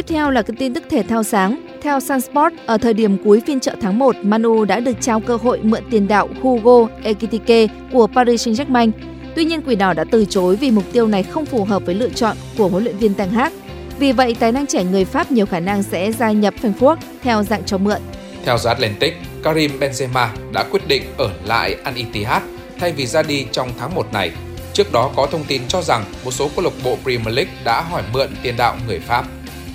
Tiếp 0.00 0.14
theo 0.14 0.30
là 0.30 0.42
cái 0.42 0.56
tin 0.58 0.74
tức 0.74 0.84
thể 0.90 1.02
thao 1.02 1.22
sáng. 1.22 1.66
Theo 1.82 2.00
Sunsport, 2.00 2.54
ở 2.66 2.78
thời 2.78 2.94
điểm 2.94 3.18
cuối 3.24 3.42
phiên 3.46 3.60
chợ 3.60 3.74
tháng 3.80 3.98
1, 3.98 4.16
Manu 4.22 4.64
đã 4.64 4.80
được 4.80 4.96
trao 5.00 5.20
cơ 5.20 5.36
hội 5.36 5.60
mượn 5.62 5.82
tiền 5.90 6.08
đạo 6.08 6.28
Hugo 6.42 6.88
Ekitike 7.02 7.66
của 7.92 8.06
Paris 8.06 8.48
Saint-Germain. 8.48 8.90
Tuy 9.36 9.44
nhiên, 9.44 9.62
Quỷ 9.62 9.76
Đỏ 9.76 9.92
đã 9.92 10.04
từ 10.10 10.24
chối 10.24 10.56
vì 10.56 10.70
mục 10.70 10.84
tiêu 10.92 11.06
này 11.06 11.22
không 11.22 11.46
phù 11.46 11.64
hợp 11.64 11.82
với 11.86 11.94
lựa 11.94 12.08
chọn 12.08 12.36
của 12.58 12.68
huấn 12.68 12.84
luyện 12.84 12.96
viên 12.96 13.14
Ten 13.14 13.28
Hag. 13.28 13.52
Vì 13.98 14.12
vậy, 14.12 14.36
tài 14.40 14.52
năng 14.52 14.66
trẻ 14.66 14.84
người 14.84 15.04
Pháp 15.04 15.32
nhiều 15.32 15.46
khả 15.46 15.60
năng 15.60 15.82
sẽ 15.82 16.12
gia 16.12 16.32
nhập 16.32 16.54
Frankfurt 16.62 16.96
theo 17.22 17.42
dạng 17.42 17.64
cho 17.64 17.78
mượn. 17.78 18.00
Theo 18.44 18.58
The 18.58 18.68
Atlantic, 18.68 19.14
Karim 19.42 19.78
Benzema 19.80 20.28
đã 20.52 20.64
quyết 20.70 20.88
định 20.88 21.02
ở 21.18 21.30
lại 21.44 21.76
Al 21.84 21.94
Ittihad 21.94 22.42
thay 22.78 22.92
vì 22.92 23.06
ra 23.06 23.22
đi 23.22 23.46
trong 23.52 23.70
tháng 23.78 23.94
1 23.94 24.12
này. 24.12 24.30
Trước 24.72 24.92
đó 24.92 25.10
có 25.16 25.26
thông 25.26 25.44
tin 25.44 25.62
cho 25.68 25.82
rằng 25.82 26.04
một 26.24 26.30
số 26.30 26.50
câu 26.56 26.64
lạc 26.64 26.72
bộ 26.84 26.96
Premier 27.02 27.36
League 27.36 27.52
đã 27.64 27.82
hỏi 27.82 28.02
mượn 28.12 28.28
tiền 28.42 28.56
đạo 28.56 28.76
người 28.86 28.98
Pháp. 28.98 29.24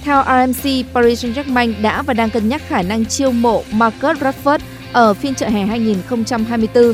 Theo 0.06 0.24
RMC, 0.24 0.86
Paris 0.94 1.26
Saint-Germain 1.26 1.74
đã 1.82 2.02
và 2.02 2.14
đang 2.14 2.30
cân 2.30 2.50
nhắc 2.50 2.62
khả 2.68 2.82
năng 2.82 3.06
chiêu 3.06 3.32
mộ 3.32 3.64
Marcus 3.72 4.18
Rashford 4.18 4.60
ở 4.94 5.14
phiên 5.14 5.36
chợ 5.36 5.48
hè 5.48 5.66
2024. 5.66 6.94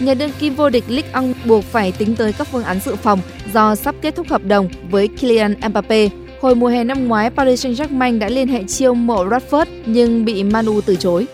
Nhà 0.00 0.14
đương 0.14 0.30
kim 0.38 0.54
vô 0.54 0.70
địch 0.70 0.84
Ligue 0.88 1.20
1 1.20 1.32
buộc 1.44 1.64
phải 1.64 1.92
tính 1.92 2.16
tới 2.16 2.32
các 2.32 2.48
phương 2.52 2.64
án 2.64 2.80
dự 2.80 2.96
phòng 2.96 3.20
do 3.52 3.74
sắp 3.74 3.94
kết 4.02 4.14
thúc 4.16 4.28
hợp 4.28 4.44
đồng 4.44 4.68
với 4.90 5.08
Kylian 5.08 5.54
Mbappe. 5.68 6.08
Hồi 6.40 6.54
mùa 6.54 6.68
hè 6.68 6.84
năm 6.84 7.08
ngoái, 7.08 7.30
Paris 7.30 7.66
Saint-Germain 7.66 8.18
đã 8.18 8.28
liên 8.28 8.48
hệ 8.48 8.64
chiêu 8.68 8.94
mộ 8.94 9.26
Rashford 9.26 9.66
nhưng 9.86 10.24
bị 10.24 10.44
Manu 10.44 10.80
từ 10.80 10.96
chối. 10.96 11.26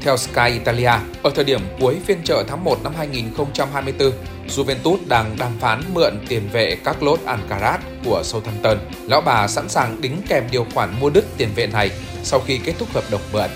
Theo 0.00 0.16
Sky 0.16 0.48
Italia, 0.52 0.92
ở 1.22 1.30
thời 1.34 1.44
điểm 1.44 1.60
cuối 1.80 1.96
phiên 2.06 2.18
chợ 2.24 2.44
tháng 2.48 2.64
1 2.64 2.78
năm 2.84 2.92
2024, 2.96 4.12
Juventus 4.48 4.96
đang 5.08 5.36
đàm 5.38 5.52
phán 5.60 5.82
mượn 5.94 6.14
tiền 6.28 6.42
vệ 6.52 6.76
Carlos 6.84 7.20
Alcaraz 7.26 7.78
của 8.04 8.22
Southampton. 8.24 8.78
Lão 9.06 9.20
bà 9.20 9.48
sẵn 9.48 9.68
sàng 9.68 10.00
đính 10.00 10.22
kèm 10.28 10.44
điều 10.50 10.66
khoản 10.74 11.00
mua 11.00 11.10
đứt 11.10 11.24
tiền 11.36 11.48
vệ 11.54 11.66
này 11.66 11.90
sau 12.22 12.40
khi 12.40 12.58
kết 12.58 12.74
thúc 12.78 12.88
hợp 12.94 13.04
đồng 13.10 13.20
mượn. 13.32 13.50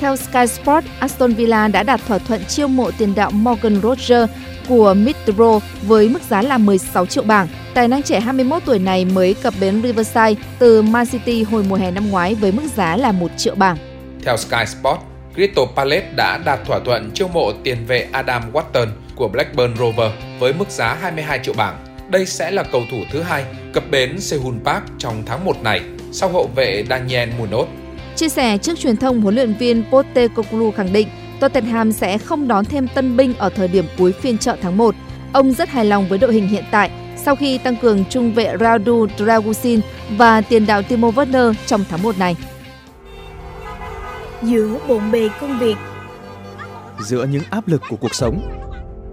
Theo 0.00 0.16
Sky 0.16 0.46
Sport, 0.46 0.84
Aston 0.98 1.32
Villa 1.32 1.68
đã 1.68 1.82
đạt 1.82 2.00
thỏa 2.08 2.18
thuận 2.18 2.44
chiêu 2.44 2.68
mộ 2.68 2.90
tiền 2.98 3.14
đạo 3.14 3.30
Morgan 3.30 3.80
Roger 3.82 4.30
của 4.68 4.94
Middlesbrough 4.94 5.62
với 5.82 6.08
mức 6.08 6.22
giá 6.30 6.42
là 6.42 6.58
16 6.58 7.06
triệu 7.06 7.24
bảng. 7.24 7.48
Tài 7.74 7.88
năng 7.88 8.02
trẻ 8.02 8.20
21 8.20 8.62
tuổi 8.64 8.78
này 8.78 9.04
mới 9.04 9.34
cập 9.34 9.54
bến 9.60 9.82
Riverside 9.82 10.34
từ 10.58 10.82
Man 10.82 11.06
City 11.06 11.42
hồi 11.42 11.64
mùa 11.68 11.76
hè 11.76 11.90
năm 11.90 12.10
ngoái 12.10 12.34
với 12.34 12.52
mức 12.52 12.62
giá 12.76 12.96
là 12.96 13.12
1 13.12 13.30
triệu 13.36 13.54
bảng. 13.54 13.76
Theo 14.24 14.36
Sky 14.36 14.66
Sport, 14.66 15.00
Crystal 15.34 15.64
Palace 15.76 16.12
đã 16.16 16.38
đạt 16.38 16.64
thỏa 16.66 16.78
thuận 16.84 17.10
chiêu 17.14 17.28
mộ 17.28 17.52
tiền 17.64 17.86
vệ 17.86 18.08
Adam 18.12 18.42
Watton 18.52 18.86
của 19.16 19.28
Blackburn 19.28 19.76
Rover 19.76 20.12
với 20.38 20.52
mức 20.52 20.70
giá 20.70 20.94
22 21.00 21.40
triệu 21.42 21.54
bảng. 21.54 21.85
Đây 22.08 22.26
sẽ 22.26 22.50
là 22.50 22.62
cầu 22.62 22.82
thủ 22.90 22.96
thứ 23.12 23.22
hai 23.22 23.44
cập 23.72 23.84
bến 23.90 24.20
Sehun 24.20 24.60
Park 24.64 24.84
trong 24.98 25.22
tháng 25.26 25.44
1 25.44 25.62
này, 25.62 25.80
sau 26.12 26.28
hậu 26.28 26.50
vệ 26.54 26.84
Daniel 26.90 27.30
Munoz. 27.30 27.66
Chia 28.16 28.28
sẻ 28.28 28.58
trước 28.58 28.78
truyền 28.78 28.96
thông, 28.96 29.20
huấn 29.20 29.34
luyện 29.34 29.54
viên 29.54 29.84
Postecoglou 29.90 30.70
khẳng 30.70 30.92
định 30.92 31.08
Tottenham 31.40 31.92
sẽ 31.92 32.18
không 32.18 32.48
đón 32.48 32.64
thêm 32.64 32.88
tân 32.88 33.16
binh 33.16 33.34
ở 33.38 33.48
thời 33.48 33.68
điểm 33.68 33.84
cuối 33.98 34.12
phiên 34.12 34.38
chợ 34.38 34.56
tháng 34.62 34.76
1. 34.76 34.94
Ông 35.32 35.52
rất 35.52 35.68
hài 35.68 35.84
lòng 35.84 36.08
với 36.08 36.18
đội 36.18 36.34
hình 36.34 36.48
hiện 36.48 36.64
tại 36.70 36.90
sau 37.16 37.36
khi 37.36 37.58
tăng 37.58 37.76
cường 37.76 38.04
trung 38.10 38.34
vệ 38.34 38.56
Radu 38.60 39.06
Dragusin 39.18 39.80
và 40.16 40.40
tiền 40.40 40.66
đạo 40.66 40.82
Timo 40.82 41.08
Werner 41.08 41.54
trong 41.66 41.84
tháng 41.90 42.02
1 42.02 42.18
này. 42.18 42.36
Giữa 44.42 44.78
bộn 44.88 45.10
bề 45.10 45.28
công 45.40 45.58
việc, 45.58 45.76
giữa 47.00 47.24
những 47.24 47.42
áp 47.50 47.68
lực 47.68 47.82
của 47.88 47.96
cuộc 47.96 48.14
sống, 48.14 48.65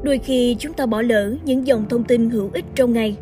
đôi 0.04 0.20
khi 0.20 0.56
chúng 0.60 0.74
ta 0.74 0.86
bỏ 0.86 1.02
lỡ 1.02 1.34
những 1.44 1.68
dòng 1.68 1.86
thông 1.90 2.04
tin 2.04 2.30
hữu 2.30 2.50
ích 2.54 2.66
trong 2.76 2.94
ngày. 2.94 3.16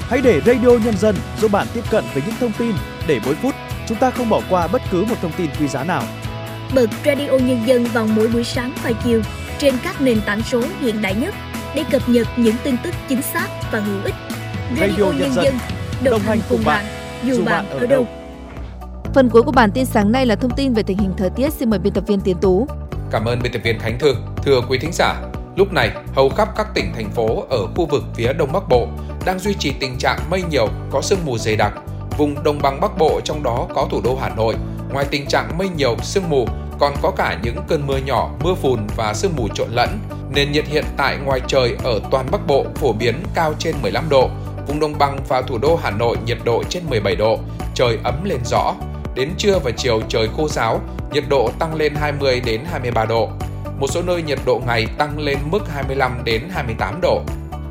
Hãy 0.00 0.20
để 0.24 0.40
Radio 0.46 0.68
Nhân 0.84 0.96
dân 0.96 1.16
giúp 1.40 1.52
bạn 1.52 1.66
tiếp 1.74 1.84
cận 1.90 2.04
với 2.14 2.22
những 2.26 2.34
thông 2.40 2.52
tin 2.58 2.72
để 3.08 3.20
mỗi 3.24 3.34
phút 3.34 3.54
chúng 3.86 3.98
ta 3.98 4.10
không 4.10 4.28
bỏ 4.28 4.40
qua 4.50 4.66
bất 4.66 4.82
cứ 4.90 5.04
một 5.04 5.14
thông 5.22 5.32
tin 5.36 5.50
quý 5.60 5.68
giá 5.68 5.84
nào. 5.84 6.02
Bật 6.74 6.90
Radio 7.04 7.30
Nhân 7.30 7.58
dân 7.66 7.84
vào 7.84 8.06
mỗi 8.06 8.28
buổi 8.28 8.44
sáng 8.44 8.72
và 8.84 8.92
chiều 9.04 9.22
trên 9.58 9.74
các 9.84 10.00
nền 10.00 10.20
tảng 10.26 10.42
số 10.42 10.62
hiện 10.80 11.02
đại 11.02 11.14
nhất 11.14 11.34
để 11.74 11.84
cập 11.90 12.08
nhật 12.08 12.26
những 12.36 12.54
tin 12.64 12.76
tức 12.84 12.94
chính 13.08 13.22
xác 13.22 13.48
và 13.72 13.80
hữu 13.80 14.02
ích. 14.04 14.14
Radio, 14.80 14.86
Radio 14.86 15.04
Nhân, 15.04 15.18
Nhân 15.18 15.32
dân 15.44 15.54
đồng 16.04 16.20
hành 16.20 16.38
cùng 16.48 16.60
bạn, 16.64 16.84
dù 17.24 17.44
bạn 17.44 17.68
ở 17.68 17.86
đâu. 17.86 18.06
Phần 19.14 19.30
cuối 19.30 19.42
của 19.42 19.52
bản 19.52 19.70
tin 19.70 19.84
sáng 19.84 20.12
nay 20.12 20.26
là 20.26 20.36
thông 20.36 20.56
tin 20.56 20.74
về 20.74 20.82
tình 20.82 20.98
hình 20.98 21.12
thời 21.16 21.30
tiết. 21.30 21.52
Xin 21.52 21.70
mời 21.70 21.78
biên 21.78 21.92
tập 21.92 22.04
viên 22.06 22.20
Tiến 22.20 22.36
Tú. 22.40 22.66
Cảm 23.10 23.24
ơn 23.24 23.42
biên 23.42 23.52
tập 23.52 23.60
viên 23.64 23.78
Khánh 23.78 23.98
Thư. 23.98 24.14
Thưa 24.42 24.60
quý 24.68 24.78
thính 24.78 24.92
giả, 24.92 25.14
lúc 25.56 25.72
này 25.72 25.90
hầu 26.14 26.28
khắp 26.28 26.48
các 26.56 26.66
tỉnh 26.74 26.92
thành 26.94 27.10
phố 27.10 27.44
ở 27.50 27.66
khu 27.76 27.86
vực 27.86 28.04
phía 28.14 28.32
Đông 28.32 28.52
Bắc 28.52 28.68
Bộ 28.68 28.88
đang 29.24 29.38
duy 29.38 29.54
trì 29.54 29.72
tình 29.80 29.98
trạng 29.98 30.18
mây 30.30 30.42
nhiều, 30.50 30.68
có 30.90 31.02
sương 31.02 31.18
mù 31.24 31.38
dày 31.38 31.56
đặc. 31.56 31.72
Vùng 32.18 32.44
Đồng 32.44 32.58
bằng 32.62 32.80
Bắc 32.80 32.98
Bộ 32.98 33.20
trong 33.24 33.42
đó 33.42 33.66
có 33.74 33.88
thủ 33.90 34.00
đô 34.04 34.18
Hà 34.20 34.28
Nội, 34.28 34.54
ngoài 34.92 35.06
tình 35.10 35.26
trạng 35.26 35.58
mây 35.58 35.68
nhiều, 35.76 35.96
sương 36.02 36.30
mù 36.30 36.46
còn 36.78 36.94
có 37.02 37.10
cả 37.10 37.38
những 37.42 37.56
cơn 37.68 37.86
mưa 37.86 37.96
nhỏ, 37.96 38.30
mưa 38.40 38.54
phùn 38.54 38.86
và 38.96 39.14
sương 39.14 39.32
mù 39.36 39.48
trộn 39.48 39.68
lẫn. 39.70 39.98
Nền 40.34 40.52
nhiệt 40.52 40.66
hiện 40.66 40.84
tại 40.96 41.16
ngoài 41.24 41.40
trời 41.46 41.76
ở 41.84 42.00
toàn 42.10 42.26
Bắc 42.30 42.46
Bộ 42.46 42.64
phổ 42.74 42.92
biến 42.92 43.22
cao 43.34 43.54
trên 43.58 43.74
15 43.82 44.08
độ, 44.08 44.30
vùng 44.66 44.80
đồng 44.80 44.98
bằng 44.98 45.18
và 45.28 45.42
thủ 45.42 45.58
đô 45.58 45.78
Hà 45.82 45.90
Nội 45.90 46.16
nhiệt 46.26 46.38
độ 46.44 46.62
trên 46.68 46.82
17 46.90 47.16
độ, 47.16 47.38
trời 47.74 47.98
ấm 48.04 48.24
lên 48.24 48.40
rõ. 48.44 48.74
Đến 49.14 49.30
trưa 49.38 49.58
và 49.58 49.70
chiều 49.70 50.00
trời 50.08 50.28
khô 50.36 50.48
ráo, 50.48 50.80
nhiệt 51.12 51.24
độ 51.28 51.50
tăng 51.58 51.74
lên 51.74 51.94
20 51.94 52.40
đến 52.40 52.60
23 52.70 53.04
độ. 53.04 53.28
Một 53.78 53.86
số 53.90 54.02
nơi 54.02 54.22
nhiệt 54.22 54.38
độ 54.46 54.62
ngày 54.66 54.86
tăng 54.98 55.18
lên 55.18 55.38
mức 55.50 55.68
25 55.68 56.24
đến 56.24 56.42
28 56.50 57.00
độ. 57.02 57.22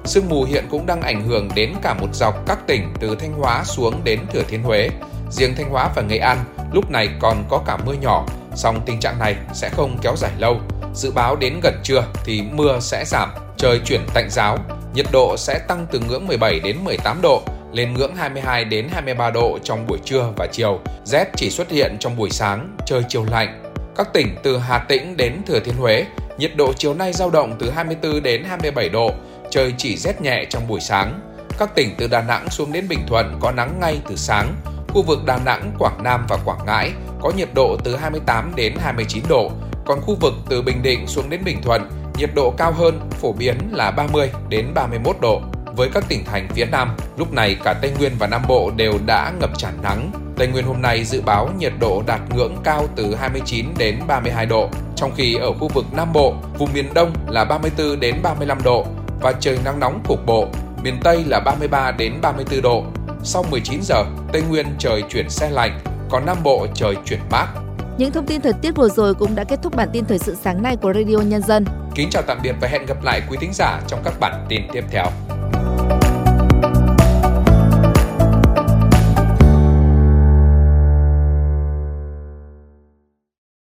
Sương 0.05 0.29
mù 0.29 0.43
hiện 0.43 0.65
cũng 0.71 0.85
đang 0.85 1.01
ảnh 1.01 1.27
hưởng 1.27 1.49
đến 1.55 1.73
cả 1.81 1.93
một 1.93 2.07
dọc 2.13 2.45
các 2.47 2.67
tỉnh 2.67 2.93
từ 2.99 3.15
Thanh 3.15 3.33
Hóa 3.33 3.63
xuống 3.63 4.01
đến 4.03 4.19
Thừa 4.33 4.43
Thiên 4.47 4.63
Huế. 4.63 4.89
Riêng 5.31 5.53
Thanh 5.57 5.69
Hóa 5.69 5.89
và 5.95 6.01
Nghệ 6.01 6.17
An 6.17 6.37
lúc 6.73 6.91
này 6.91 7.09
còn 7.19 7.43
có 7.49 7.61
cả 7.65 7.77
mưa 7.85 7.93
nhỏ, 7.93 8.25
song 8.55 8.81
tình 8.85 8.99
trạng 8.99 9.19
này 9.19 9.35
sẽ 9.53 9.69
không 9.69 9.97
kéo 10.01 10.15
dài 10.17 10.31
lâu. 10.37 10.59
Dự 10.95 11.11
báo 11.11 11.35
đến 11.35 11.59
gần 11.63 11.79
trưa 11.83 12.03
thì 12.25 12.41
mưa 12.41 12.79
sẽ 12.79 13.05
giảm, 13.05 13.29
trời 13.57 13.79
chuyển 13.85 14.01
tạnh 14.13 14.29
giáo, 14.29 14.57
nhiệt 14.93 15.05
độ 15.11 15.35
sẽ 15.37 15.59
tăng 15.67 15.85
từ 15.91 15.99
ngưỡng 15.99 16.27
17 16.27 16.59
đến 16.59 16.77
18 16.83 17.19
độ 17.21 17.41
lên 17.73 17.93
ngưỡng 17.93 18.15
22 18.15 18.65
đến 18.65 18.87
23 18.91 19.31
độ 19.31 19.59
trong 19.63 19.87
buổi 19.87 19.97
trưa 20.05 20.29
và 20.37 20.47
chiều. 20.51 20.79
Rét 21.05 21.27
chỉ 21.35 21.49
xuất 21.49 21.69
hiện 21.69 21.97
trong 21.99 22.17
buổi 22.17 22.29
sáng, 22.29 22.77
trời 22.85 23.03
chiều 23.09 23.25
lạnh. 23.31 23.63
Các 23.95 24.13
tỉnh 24.13 24.35
từ 24.43 24.57
Hà 24.57 24.79
Tĩnh 24.79 25.17
đến 25.17 25.41
Thừa 25.45 25.59
Thiên 25.59 25.75
Huế, 25.75 26.05
nhiệt 26.37 26.51
độ 26.55 26.73
chiều 26.73 26.93
nay 26.93 27.13
dao 27.13 27.29
động 27.29 27.55
từ 27.59 27.71
24 27.71 28.23
đến 28.23 28.43
27 28.43 28.89
độ, 28.89 29.11
trời 29.49 29.73
chỉ 29.77 29.97
rét 29.97 30.21
nhẹ 30.21 30.45
trong 30.49 30.67
buổi 30.67 30.79
sáng. 30.79 31.19
Các 31.59 31.75
tỉnh 31.75 31.95
từ 31.97 32.07
Đà 32.07 32.21
Nẵng 32.21 32.49
xuống 32.49 32.71
đến 32.71 32.87
Bình 32.87 33.05
Thuận 33.07 33.39
có 33.41 33.51
nắng 33.51 33.79
ngay 33.81 33.99
từ 34.09 34.15
sáng. 34.15 34.55
Khu 34.87 35.01
vực 35.01 35.19
Đà 35.25 35.39
Nẵng, 35.45 35.71
Quảng 35.79 36.03
Nam 36.03 36.25
và 36.29 36.37
Quảng 36.45 36.65
Ngãi 36.65 36.91
có 37.21 37.31
nhiệt 37.37 37.49
độ 37.53 37.77
từ 37.83 37.95
28 37.95 38.53
đến 38.55 38.73
29 38.79 39.23
độ, 39.29 39.51
còn 39.85 40.01
khu 40.01 40.15
vực 40.15 40.33
từ 40.49 40.61
Bình 40.61 40.83
Định 40.83 41.07
xuống 41.07 41.29
đến 41.29 41.41
Bình 41.45 41.61
Thuận, 41.61 41.89
nhiệt 42.17 42.29
độ 42.35 42.53
cao 42.57 42.71
hơn, 42.71 42.99
phổ 43.11 43.33
biến 43.33 43.57
là 43.71 43.91
30 43.91 44.31
đến 44.49 44.73
31 44.73 45.15
độ. 45.21 45.41
Với 45.75 45.89
các 45.93 46.03
tỉnh 46.09 46.25
thành 46.25 46.47
phía 46.55 46.65
Nam, 46.65 46.95
lúc 47.17 47.33
này 47.33 47.55
cả 47.63 47.73
Tây 47.81 47.91
Nguyên 47.99 48.11
và 48.19 48.27
Nam 48.27 48.41
Bộ 48.47 48.71
đều 48.75 48.93
đã 49.05 49.31
ngập 49.39 49.57
tràn 49.57 49.73
nắng. 49.83 50.11
Tây 50.37 50.47
Nguyên 50.47 50.65
hôm 50.65 50.81
nay 50.81 51.03
dự 51.03 51.21
báo 51.21 51.49
nhiệt 51.57 51.73
độ 51.79 52.03
đạt 52.07 52.21
ngưỡng 52.35 52.55
cao 52.63 52.87
từ 52.95 53.15
29 53.15 53.65
đến 53.77 53.99
32 54.07 54.45
độ, 54.45 54.69
trong 54.95 55.11
khi 55.15 55.35
ở 55.35 55.53
khu 55.53 55.67
vực 55.67 55.85
Nam 55.91 56.13
Bộ, 56.13 56.33
vùng 56.57 56.73
miền 56.73 56.93
Đông 56.93 57.13
là 57.27 57.45
34 57.45 57.99
đến 57.99 58.15
35 58.23 58.57
độ 58.63 58.85
và 59.21 59.33
trời 59.39 59.59
nắng 59.65 59.79
nóng 59.79 60.03
cục 60.07 60.25
bộ, 60.25 60.47
miền 60.83 60.99
Tây 61.03 61.23
là 61.27 61.39
33 61.39 61.91
đến 61.91 62.13
34 62.21 62.61
độ. 62.61 62.83
Sau 63.23 63.45
19 63.51 63.79
giờ, 63.81 64.05
Tây 64.33 64.41
Nguyên 64.49 64.67
trời 64.79 65.03
chuyển 65.09 65.29
xe 65.29 65.49
lạnh, 65.49 65.79
còn 66.09 66.25
Nam 66.25 66.37
Bộ 66.43 66.67
trời 66.73 66.95
chuyển 67.05 67.19
mát. 67.31 67.47
Những 67.97 68.11
thông 68.11 68.25
tin 68.27 68.41
thời 68.41 68.53
tiết 68.53 68.75
vừa 68.75 68.89
rồi 68.89 69.13
cũng 69.13 69.35
đã 69.35 69.43
kết 69.43 69.59
thúc 69.63 69.75
bản 69.75 69.89
tin 69.93 70.05
thời 70.05 70.19
sự 70.19 70.37
sáng 70.43 70.63
nay 70.63 70.75
của 70.75 70.93
Radio 70.93 71.17
Nhân 71.17 71.41
dân. 71.41 71.65
Kính 71.95 72.09
chào 72.09 72.23
tạm 72.27 72.37
biệt 72.43 72.55
và 72.61 72.67
hẹn 72.67 72.85
gặp 72.85 73.03
lại 73.03 73.21
quý 73.29 73.37
thính 73.41 73.53
giả 73.53 73.81
trong 73.87 73.99
các 74.03 74.13
bản 74.19 74.45
tin 74.49 74.61
tiếp 74.73 74.83
theo. 74.91 75.05